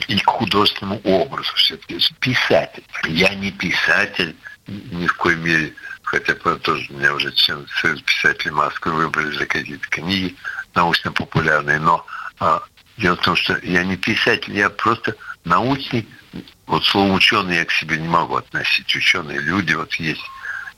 [0.06, 1.98] и к художественному образу все-таки.
[2.20, 2.84] Писатель.
[3.08, 8.92] Я не писатель ни в коей мере, хотя тоже меня уже член Союз писателей Москвы
[8.92, 10.36] выбрали за какие-то книги
[10.74, 12.06] научно-популярные, но
[12.38, 12.62] а,
[12.96, 16.08] дело в том, что я не писатель, я просто научный,
[16.66, 20.24] вот слово ученый я к себе не могу относить, ученые люди вот есть.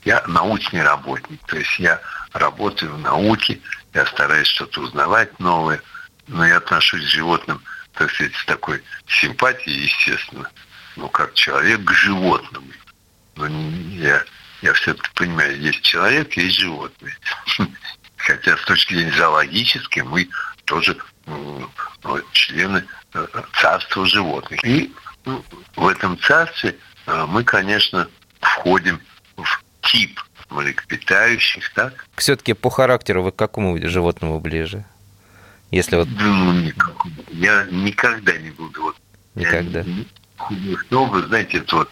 [0.03, 1.99] Я научный работник, то есть я
[2.33, 3.59] работаю в науке,
[3.93, 5.81] я стараюсь что-то узнавать новое,
[6.27, 7.61] но я отношусь к животным–
[7.95, 10.49] так сказать, с такой симпатией, естественно,
[10.95, 12.63] ну, как человек к животным.
[13.35, 14.23] Но я,
[14.61, 17.17] я все-таки понимаю, есть человек, есть животные.
[18.17, 20.29] Хотя с точки зрения зоологической мы
[20.65, 21.69] тоже ну,
[22.31, 23.27] члены э,
[23.61, 24.63] царства животных.
[24.65, 24.93] И
[25.25, 25.43] ну,
[25.75, 28.07] в этом царстве э, мы, конечно,
[28.39, 28.99] входим
[29.37, 30.19] в тип
[30.49, 32.05] млекопитающих, так?
[32.15, 34.85] Все-таки по характеру вы к какому животному ближе?
[35.71, 36.07] Если вот...
[36.07, 36.71] Ну,
[37.29, 38.81] я никогда не буду.
[38.81, 38.95] Вот,
[39.33, 39.81] никогда.
[39.81, 41.91] Я, что вы знаете, это вот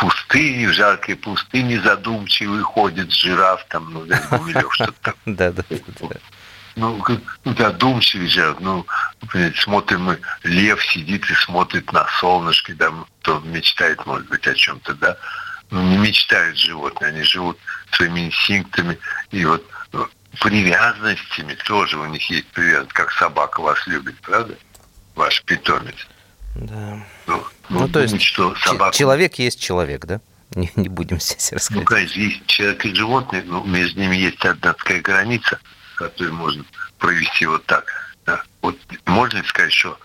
[0.00, 5.14] пустыне, в жаркой пустыне задумчивый ходит жираф, там, ну, Гумилев, что-то там.
[5.26, 6.16] Да, да, да.
[6.76, 7.04] Ну,
[7.44, 8.86] задумчивый же, ну,
[9.56, 14.94] смотрим мы, лев сидит и смотрит на солнышко, да, кто мечтает, может быть, о чем-то,
[14.94, 15.16] да.
[15.70, 17.58] Ну, не мечтают животные, они живут
[17.92, 18.98] своими инстинктами,
[19.30, 19.64] и вот
[20.40, 24.56] привязанностями тоже у них есть привязанность, как собака вас любит, правда?
[25.14, 26.06] Ваш питомец.
[26.54, 27.04] Да.
[27.26, 28.96] Ну, ну, ну то есть что собака...
[28.96, 30.20] человек есть человек, да?
[30.56, 31.88] Не, не будем здесь рассказывать.
[31.88, 35.60] Ну, конечно, есть человек и животные, но между ними есть одна такая граница,
[35.94, 36.64] которую можно
[36.98, 37.84] провести вот так.
[38.26, 38.42] Да?
[38.60, 39.96] Вот можно сказать, что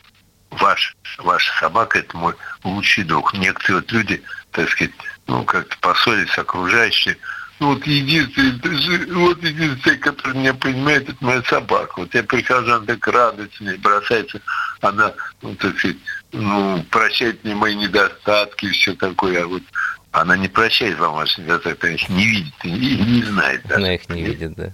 [0.51, 3.33] ваш, ваша собака– это мой лучший друг.
[3.33, 4.93] Некоторые вот люди, так сказать,
[5.25, 7.17] ну, как-то поссорились с окружающими,
[7.59, 11.93] вот единственный, вот единственный, который меня понимает, это моя собака.
[11.97, 14.41] Вот я прихожу, она так радуется бросается,
[14.81, 15.97] она, ну, так сказать,
[16.33, 19.43] ну, прощает мне мои недостатки и все такое.
[19.43, 19.63] А вот
[20.11, 23.63] она не прощает вам ваши недостатки, она их не видит и не, не знает.
[23.63, 23.81] Даже.
[23.81, 24.73] Она их не видит, да.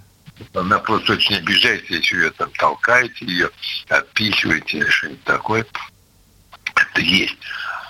[0.54, 3.50] Она просто очень обижается, если ее там толкаете, ее
[3.88, 5.66] отпихиваете или что-нибудь такое.
[6.74, 7.36] Это есть.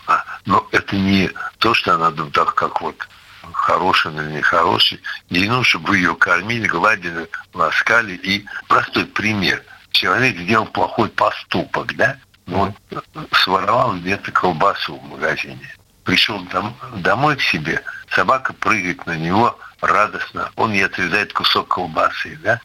[0.06, 2.96] А, но это не то, что она так, как вот
[3.52, 5.00] хороший или нехороший.
[5.30, 8.14] Ей нужно, чтобы вы ее кормили, гладили, ласкали.
[8.14, 9.62] И простой пример.
[9.90, 12.16] Человек сделал плохой поступок, да?
[12.46, 15.68] Ну, вот своровал где-то колбасу в магазине.
[16.04, 20.50] Пришел дом, домой к себе, собака прыгает на него радостно.
[20.56, 22.60] Он ей отрезает кусок колбасы, да?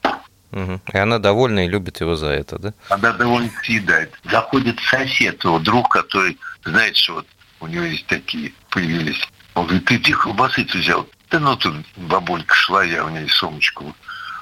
[0.52, 0.82] Угу.
[0.94, 2.74] И она довольна и любит его за это, да?
[2.90, 4.13] Она довольно съедает.
[4.24, 7.28] Заходит сосед, его друг, который знает, что вот
[7.60, 9.22] у него есть такие, появились
[9.58, 11.10] он говорит, ты где колбасы ты взял?
[11.32, 13.96] Да ну тут бабулька шла, я у нее сумочку.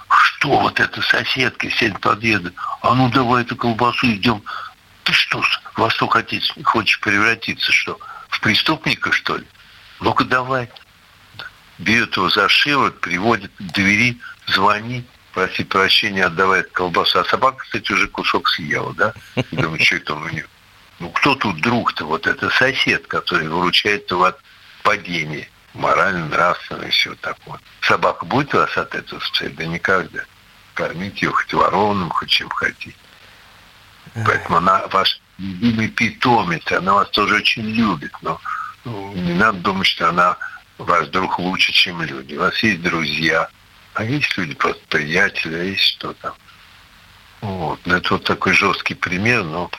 [0.09, 2.51] Что вот эта соседка, сядь подъеда.
[2.81, 4.43] А ну давай эту колбасу идем.
[5.03, 5.41] Ты что,
[5.75, 7.97] во что хотите, хочешь превратиться, что?
[8.29, 9.45] В преступника, что ли?
[10.01, 10.69] Ну-ка давай.
[11.77, 17.19] Берет его за шиворот, приводит к двери, звонит, просит прощения, отдавает колбасу.
[17.19, 19.13] А собака, кстати, уже кусок съела, да?
[19.51, 20.45] Думаю, что это у нее?
[20.99, 22.05] Ну, кто тут друг-то?
[22.05, 24.39] Вот это сосед, который выручает его от
[24.85, 27.59] падение морально, нравственно и все такое.
[27.81, 29.55] Собака будет вас от этого спасать?
[29.55, 30.21] Да никогда.
[30.75, 32.95] Кормите ее хоть вороном, хоть чем хотите.
[34.13, 38.39] Поэтому она ваш любимый питомец, она вас тоже очень любит, но
[38.85, 40.37] ну, не надо думать, что она
[40.77, 42.35] ваш друг лучше, чем люди.
[42.35, 43.49] У вас есть друзья,
[43.95, 46.33] а есть люди просто приятели, а есть что там.
[47.41, 47.79] Вот.
[47.85, 49.69] Ну, это вот такой жесткий пример, но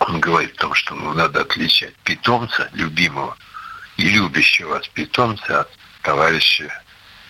[0.00, 3.36] он говорит о том, что ну, надо отличать питомца, любимого,
[3.98, 5.68] и любящего вас питомца от
[6.02, 6.72] товарища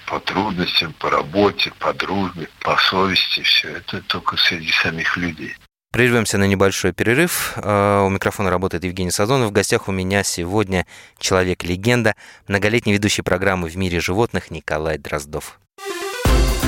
[0.06, 3.42] по трудностям, по работе, по дружбе, по совести.
[3.42, 5.54] Все это только среди самих людей.
[5.90, 7.54] Прервемся на небольшой перерыв.
[7.56, 9.48] А, у микрофона работает Евгений Сазонов.
[9.48, 10.86] В гостях у меня сегодня
[11.18, 12.14] человек-легенда,
[12.46, 15.58] многолетний ведущий программы «В мире животных» Николай Дроздов.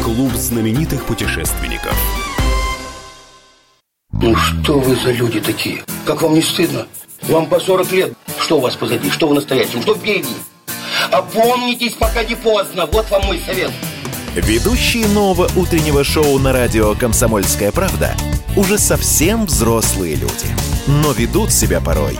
[0.02, 1.94] Клуб знаменитых путешественников.
[4.12, 5.84] Ну что вы за люди такие?
[6.06, 6.86] Как вам не стыдно?
[7.22, 8.12] Вам по 40 лет.
[8.50, 9.08] Что у вас позади?
[9.10, 9.80] Что вы настоящем?
[9.80, 10.34] Что впереди?
[11.12, 12.86] Опомнитесь, пока не поздно.
[12.86, 13.70] Вот вам мой совет.
[14.34, 18.16] Ведущие нового утреннего шоу на радио «Комсомольская правда»
[18.56, 20.48] уже совсем взрослые люди.
[20.88, 22.18] Но ведут себя порой.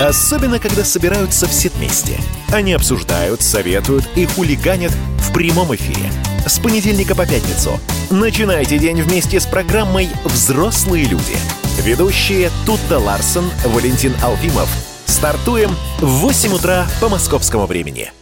[0.00, 2.18] Особенно, когда собираются все вместе.
[2.50, 6.10] Они обсуждают, советуют и хулиганят в прямом эфире.
[6.46, 7.80] С понедельника по пятницу.
[8.08, 11.36] Начинайте день вместе с программой «Взрослые люди».
[11.82, 14.68] Ведущие Тутта Ларсон, Валентин Алфимов.
[15.06, 18.12] Стартуем в 8 утра по московскому времени.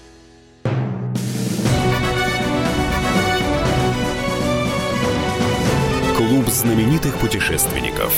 [6.16, 8.10] Клуб знаменитых путешественников.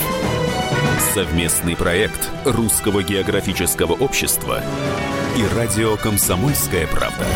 [1.14, 4.62] Совместный проект Русского географического общества
[5.36, 7.26] и радио «Комсомольская правда».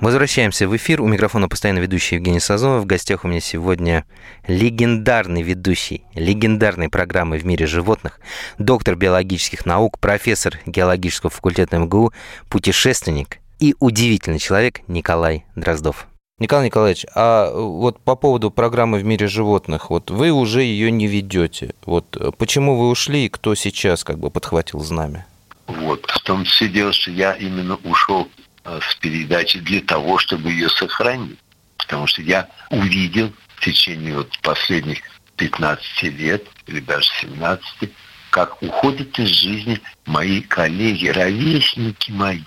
[0.00, 1.02] Возвращаемся в эфир.
[1.02, 2.84] У микрофона постоянно ведущий Евгений Сазонов.
[2.84, 4.06] В гостях у меня сегодня
[4.48, 8.18] легендарный ведущий легендарной программы «В мире животных»,
[8.58, 12.14] доктор биологических наук, профессор геологического факультета МГУ,
[12.48, 16.06] путешественник и удивительный человек Николай Дроздов.
[16.38, 21.08] Николай Николаевич, а вот по поводу программы «В мире животных», вот вы уже ее не
[21.08, 21.74] ведете.
[21.84, 25.26] Вот почему вы ушли и кто сейчас как бы подхватил знамя?
[25.66, 26.06] Вот.
[26.06, 28.28] В том все дело, что я именно ушел
[28.64, 31.38] э, с передачи для того, чтобы ее сохранить.
[31.78, 35.00] Потому что я увидел в течение вот последних
[35.36, 37.90] 15 лет, или даже 17,
[38.30, 42.42] как уходят из жизни мои коллеги, ровесники мои.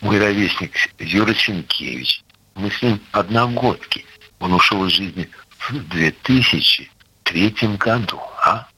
[0.00, 2.22] Мой ровесник Юра Сенкевич,
[2.54, 4.04] мы с ним одногодки.
[4.38, 5.28] Он ушел из жизни
[5.58, 8.68] в 2003 году, а?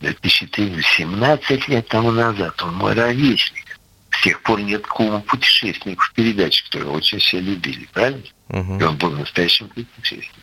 [0.00, 2.60] 2003, 17 лет тому назад.
[2.62, 3.69] Он мой ровесник.
[4.10, 8.22] С тех пор нет клуба путешественников в передаче, которые очень все любили, правильно?
[8.48, 8.80] Мгм.
[8.80, 10.42] И он был настоящим путешественником.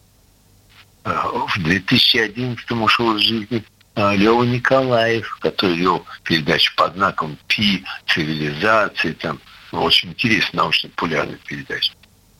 [1.04, 3.64] А, В 2011 ушел из жизни
[3.96, 9.40] Лева Николаев, который вел передачу под знаком Пи, цивилизации, там,
[9.72, 11.94] ну, очень интересная научно-популярная передача.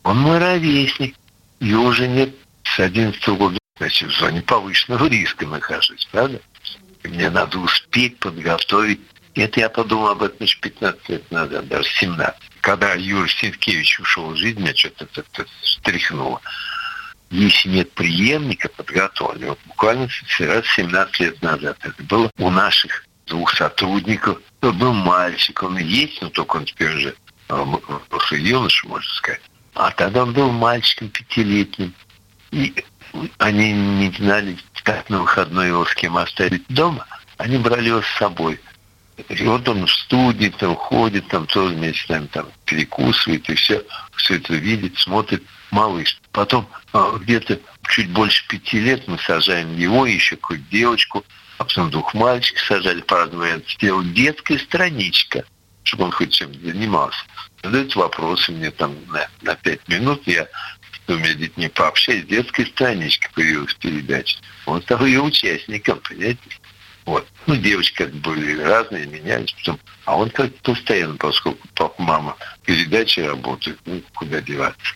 [0.04, 1.16] Он мой ровесник.
[1.60, 3.58] Его уже нет с 11 года.
[3.78, 6.40] Значит, в зоне повышенного риска нахожусь, правда?
[7.02, 9.00] И мне надо успеть подготовить.
[9.38, 12.34] Это я подумал об этом еще 15 лет назад, даже 17.
[12.60, 16.40] Когда Юрий Сенкевич ушел из жизни, меня что-то это, это стряхнуло.
[17.30, 20.08] Если нет преемника подготовленного, вот буквально
[20.40, 25.84] раз 17 лет назад, это было у наших двух сотрудников, ну, был мальчик, он и
[25.84, 27.14] есть, но только он теперь уже
[27.48, 29.42] м- взрослый юноша, можно сказать.
[29.74, 31.94] А тогда он был мальчиком пятилетним.
[32.50, 32.74] И
[33.38, 37.06] они не знали, как на выходной его с кем оставить дома.
[37.36, 38.58] Они брали его с собой.
[39.28, 43.82] И вот он в студии там ходит, там вместе с нами там перекусывает и все,
[44.16, 46.20] все это видит, смотрит малыш.
[46.30, 47.58] Потом а, где-то
[47.88, 51.24] чуть больше пяти лет мы сажаем его, еще какую-то девочку,
[51.58, 53.44] а потом двух мальчиков сажали по разному.
[53.68, 55.44] Сделал детская страничка,
[55.82, 57.24] чтобы он хоть чем-то занимался.
[57.62, 63.28] Задают вопросы мне там на, на пять минут, я с двумя детьми пообщаюсь, детская страничка
[63.34, 64.38] появилась в передаче.
[64.64, 66.40] Вот стал ее участником, понимаете?
[67.08, 67.26] Вот.
[67.46, 69.80] Ну, девочки как бы были разные, менялись потом.
[70.04, 74.94] А он как-то постоянно, поскольку папа, мама передачи работают, ну, куда деваться.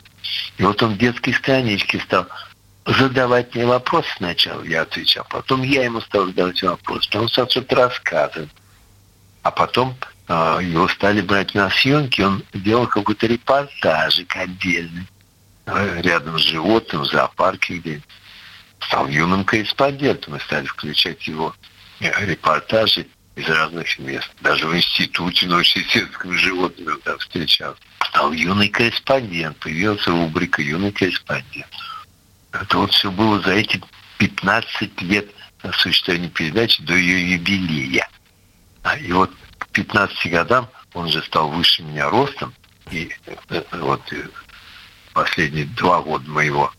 [0.59, 2.27] И вот он в детской страничке стал
[2.85, 5.27] задавать мне вопросы сначала, я отвечал.
[5.31, 7.09] Потом я ему стал задавать вопросы.
[7.11, 8.51] Потом стал что-то рассказывать.
[9.43, 9.97] А потом
[10.29, 15.07] а, его стали брать на съемки, он делал какой-то репортажик отдельный
[15.65, 18.03] э, рядом с животным, в зоопарке где
[18.81, 21.72] Стал юным корреспондентом, и стали включать его э,
[22.03, 24.31] репортажи из разных мест.
[24.41, 27.81] Даже в институте научно-исследовательского животного там встречался.
[28.09, 31.67] Стал юный корреспондент, появилась рубрика «Юный корреспондент».
[32.53, 33.81] Это вот все было за эти
[34.19, 35.31] 15 лет
[35.73, 38.09] существования передачи до ее юбилея.
[38.83, 42.53] А, И вот к 15 годам он же стал выше меня ростом.
[42.91, 44.29] И э, вот э,
[45.15, 46.73] последние два года моего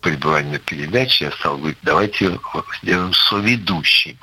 [0.00, 2.38] пребывания на передаче я стал говорить, давайте
[2.82, 4.18] сделаем соведущим.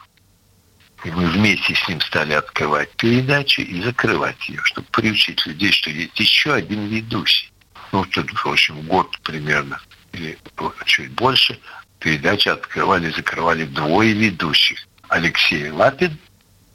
[1.04, 5.90] И мы вместе с ним стали открывать передачу и закрывать ее, чтобы приучить людей, что
[5.90, 7.52] есть еще один ведущий.
[7.92, 9.80] Ну, тут, в общем, год примерно,
[10.12, 10.38] или
[10.86, 11.60] чуть больше,
[12.00, 14.88] передачи открывали и закрывали двое ведущих.
[15.08, 16.18] Алексей Лапин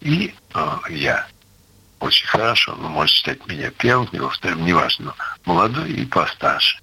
[0.00, 1.26] и э, я.
[2.00, 2.74] Очень хорошо.
[2.76, 5.14] Ну, может считать меня первым, его вторым, неважно.
[5.44, 6.78] но Молодой и постарше.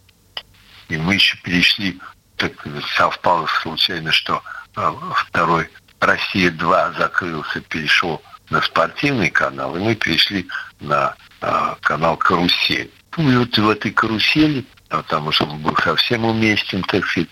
[0.90, 2.00] И мы еще перешли,
[2.38, 2.54] так
[2.96, 4.44] совпало случайно, что
[4.76, 5.70] э, второй
[6.00, 10.48] Россия-2 закрылся, перешел на спортивный канал, и мы перешли
[10.80, 12.92] на а, канал «Карусель».
[13.18, 17.30] Ну, и вот в этой «Карусели», потому что он был совсем уместен, так сказать,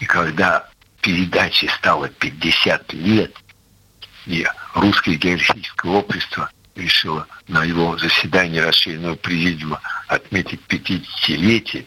[0.00, 0.68] и когда
[1.00, 3.34] передаче стало 50 лет,
[4.26, 11.86] и Русское географическое общество решило на его заседании расширенного президиума отметить 50-летие,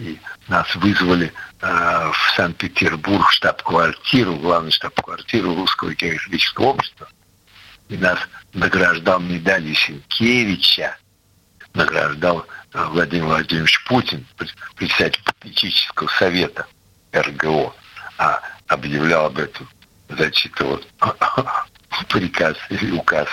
[0.00, 1.66] и нас вызвали э,
[2.12, 7.08] в Санкт-Петербург штаб-квартиру, главную штаб-квартиру Русского географического общества.
[7.88, 8.18] И нас
[8.54, 10.96] награждал медалью Сенкевича,
[11.74, 14.26] награждал э, Владимир Владимирович Путин,
[14.74, 16.66] председатель попечительского совета
[17.12, 17.74] РГО,
[18.16, 19.68] а объявлял об этом,
[20.08, 20.80] зачитывал
[22.08, 23.28] приказ или указ,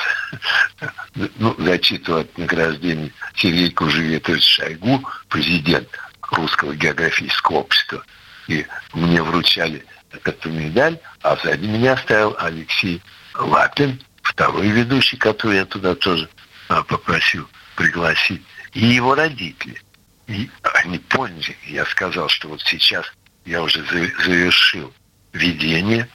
[1.16, 5.88] ну, зачитывал от награждения Сергей Кужеветович Шойгу, президент
[6.32, 8.04] Русского географического общества.
[8.48, 9.86] И мне вручали
[10.24, 13.02] эту медаль, а сзади меня стоял Алексей
[13.36, 16.30] Лапин, второй ведущий, который я туда тоже
[16.70, 18.42] а, попросил пригласить,
[18.74, 19.82] и его родители.
[20.28, 23.06] И они поняли, я сказал, что вот сейчас
[23.46, 24.94] я уже завершил
[25.34, 26.10] ведение,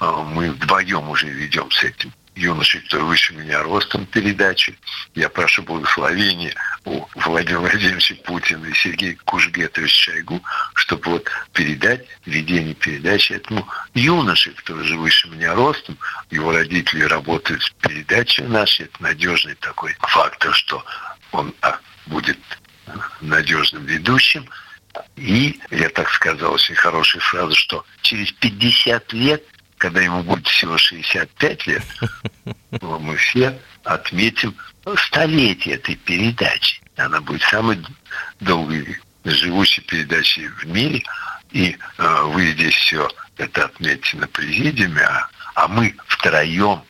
[0.00, 4.78] а, мы вдвоем уже ведем с этим юношей, кто выше меня ростом передачи.
[5.14, 6.54] Я прошу благословения
[6.84, 10.42] у Владимира Владимировича Путина и Сергея Кужбетовича Шойгу,
[10.74, 15.96] чтобы вот передать ведение передачи этому юноше, кто уже выше меня ростом.
[16.30, 18.86] Его родители работают с передачей нашей.
[18.86, 20.84] Это надежный такой фактор, что
[21.32, 22.38] он а, будет
[23.20, 24.48] надежным ведущим.
[25.16, 29.44] И я так сказал очень хорошую фразу, что через 50 лет
[29.84, 31.82] когда ему будет всего 65 лет,
[32.80, 34.56] мы все отметим
[34.96, 36.80] столетие этой передачи.
[36.96, 37.84] Она будет самой
[38.40, 41.04] долгой живущей передачей в мире.
[41.50, 46.82] И э, вы здесь все это отметите на президиуме, а, а мы втроем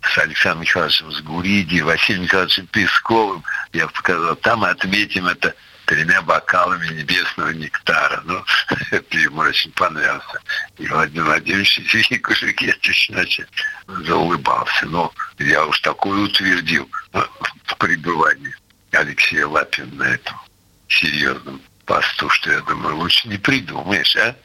[0.00, 3.44] с Александром Михайловичем Сгуриди, Василием Михайловичем Песковым,
[3.74, 5.54] я показал, там отметим это
[5.86, 8.22] тремя бокалами небесного нектара.
[8.24, 8.42] Ну,
[8.90, 10.40] это ему очень понравился.
[10.78, 13.48] И Владимир Владимирович Сергей Кужикетович, значит,
[13.86, 14.86] заулыбался.
[14.86, 18.54] Но я уж такое утвердил в пребывании
[18.92, 20.40] Алексея Лапина на этом
[20.88, 24.36] серьезном посту, что я думаю, лучше не придумаешь, а?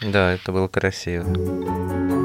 [0.00, 1.24] Да, это было красиво.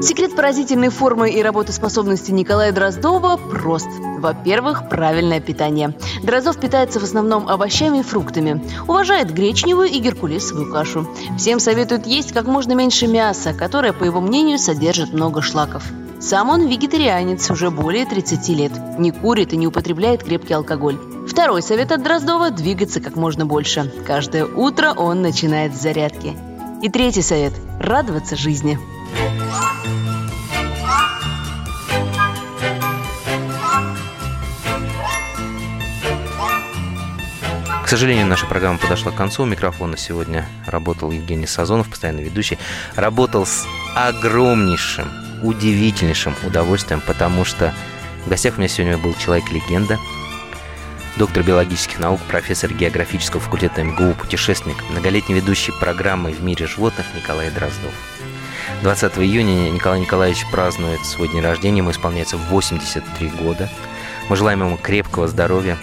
[0.02, 3.88] Секрет поразительной формы и работоспособности Николая Дроздова прост.
[4.18, 5.94] Во-первых, правильное питание.
[6.22, 8.62] Дроздов питается в основном овощами и фруктами.
[8.88, 11.06] Уважает гречневую и геркулесовую кашу.
[11.36, 15.84] Всем советует есть как можно меньше мяса, которое, по его мнению, содержит много шлаков.
[16.18, 18.72] Сам он вегетарианец уже более 30 лет.
[18.98, 20.98] Не курит и не употребляет крепкий алкоголь.
[21.28, 23.92] Второй совет от Дроздова– двигаться как можно больше.
[24.06, 26.36] Каждое утро он начинает с зарядки.
[26.82, 28.78] И третий совет– радоваться жизни.
[37.84, 39.42] К сожалению, наша программа подошла к концу.
[39.42, 42.56] У микрофона сегодня работал Евгений Сазонов, постоянный ведущий.
[42.94, 45.10] Работал с огромнейшим,
[45.42, 47.74] удивительнейшим удовольствием, потому что
[48.24, 49.98] в гостях у меня сегодня был человек-легенда,
[51.16, 57.50] доктор биологических наук, профессор географического факультета МГУ, путешественник, многолетний ведущий программы «В мире животных» Николай
[57.50, 57.92] Дроздов.
[58.82, 63.68] 20 июня Николай Николаевич празднует свой день рождения, ему исполняется 83 года.
[64.28, 65.76] Мы желаем ему крепкого здоровья,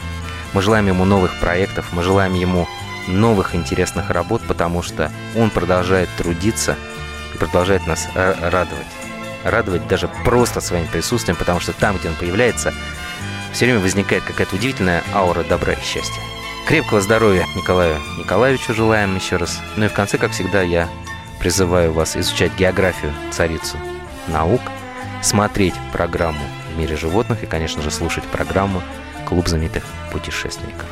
[0.54, 2.68] мы желаем ему новых проектов, мы желаем ему
[3.08, 6.76] новых интересных работ, потому что он продолжает трудиться
[7.34, 8.88] и продолжает нас радовать.
[9.44, 12.74] Радовать даже просто своим присутствием, потому что там, где он появляется,
[13.54, 16.22] все время возникает какая-то удивительная аура добра и счастья.
[16.68, 19.60] Крепкого здоровья Николаю Николаевичу желаем еще раз.
[19.78, 20.90] Ну и в конце, как всегда, я
[21.40, 23.78] призываю вас изучать географию царицу
[24.28, 24.62] наук,
[25.22, 26.44] смотреть программу
[26.74, 28.84] «В мире животных» и, конечно же, слушать программу
[29.26, 30.88] «Клуб знаменитых путешественников».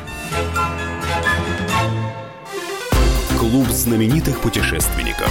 [3.38, 5.30] Клуб знаменитых путешественников.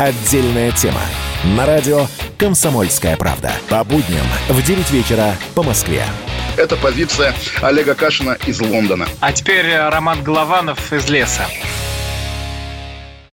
[0.00, 1.02] Отдельная тема.
[1.44, 2.06] На радио
[2.38, 3.52] «Комсомольская правда».
[3.68, 6.02] По будням в 9 вечера по Москве.
[6.56, 9.06] Это позиция Олега Кашина из Лондона.
[9.20, 11.44] А теперь Роман Голованов из леса.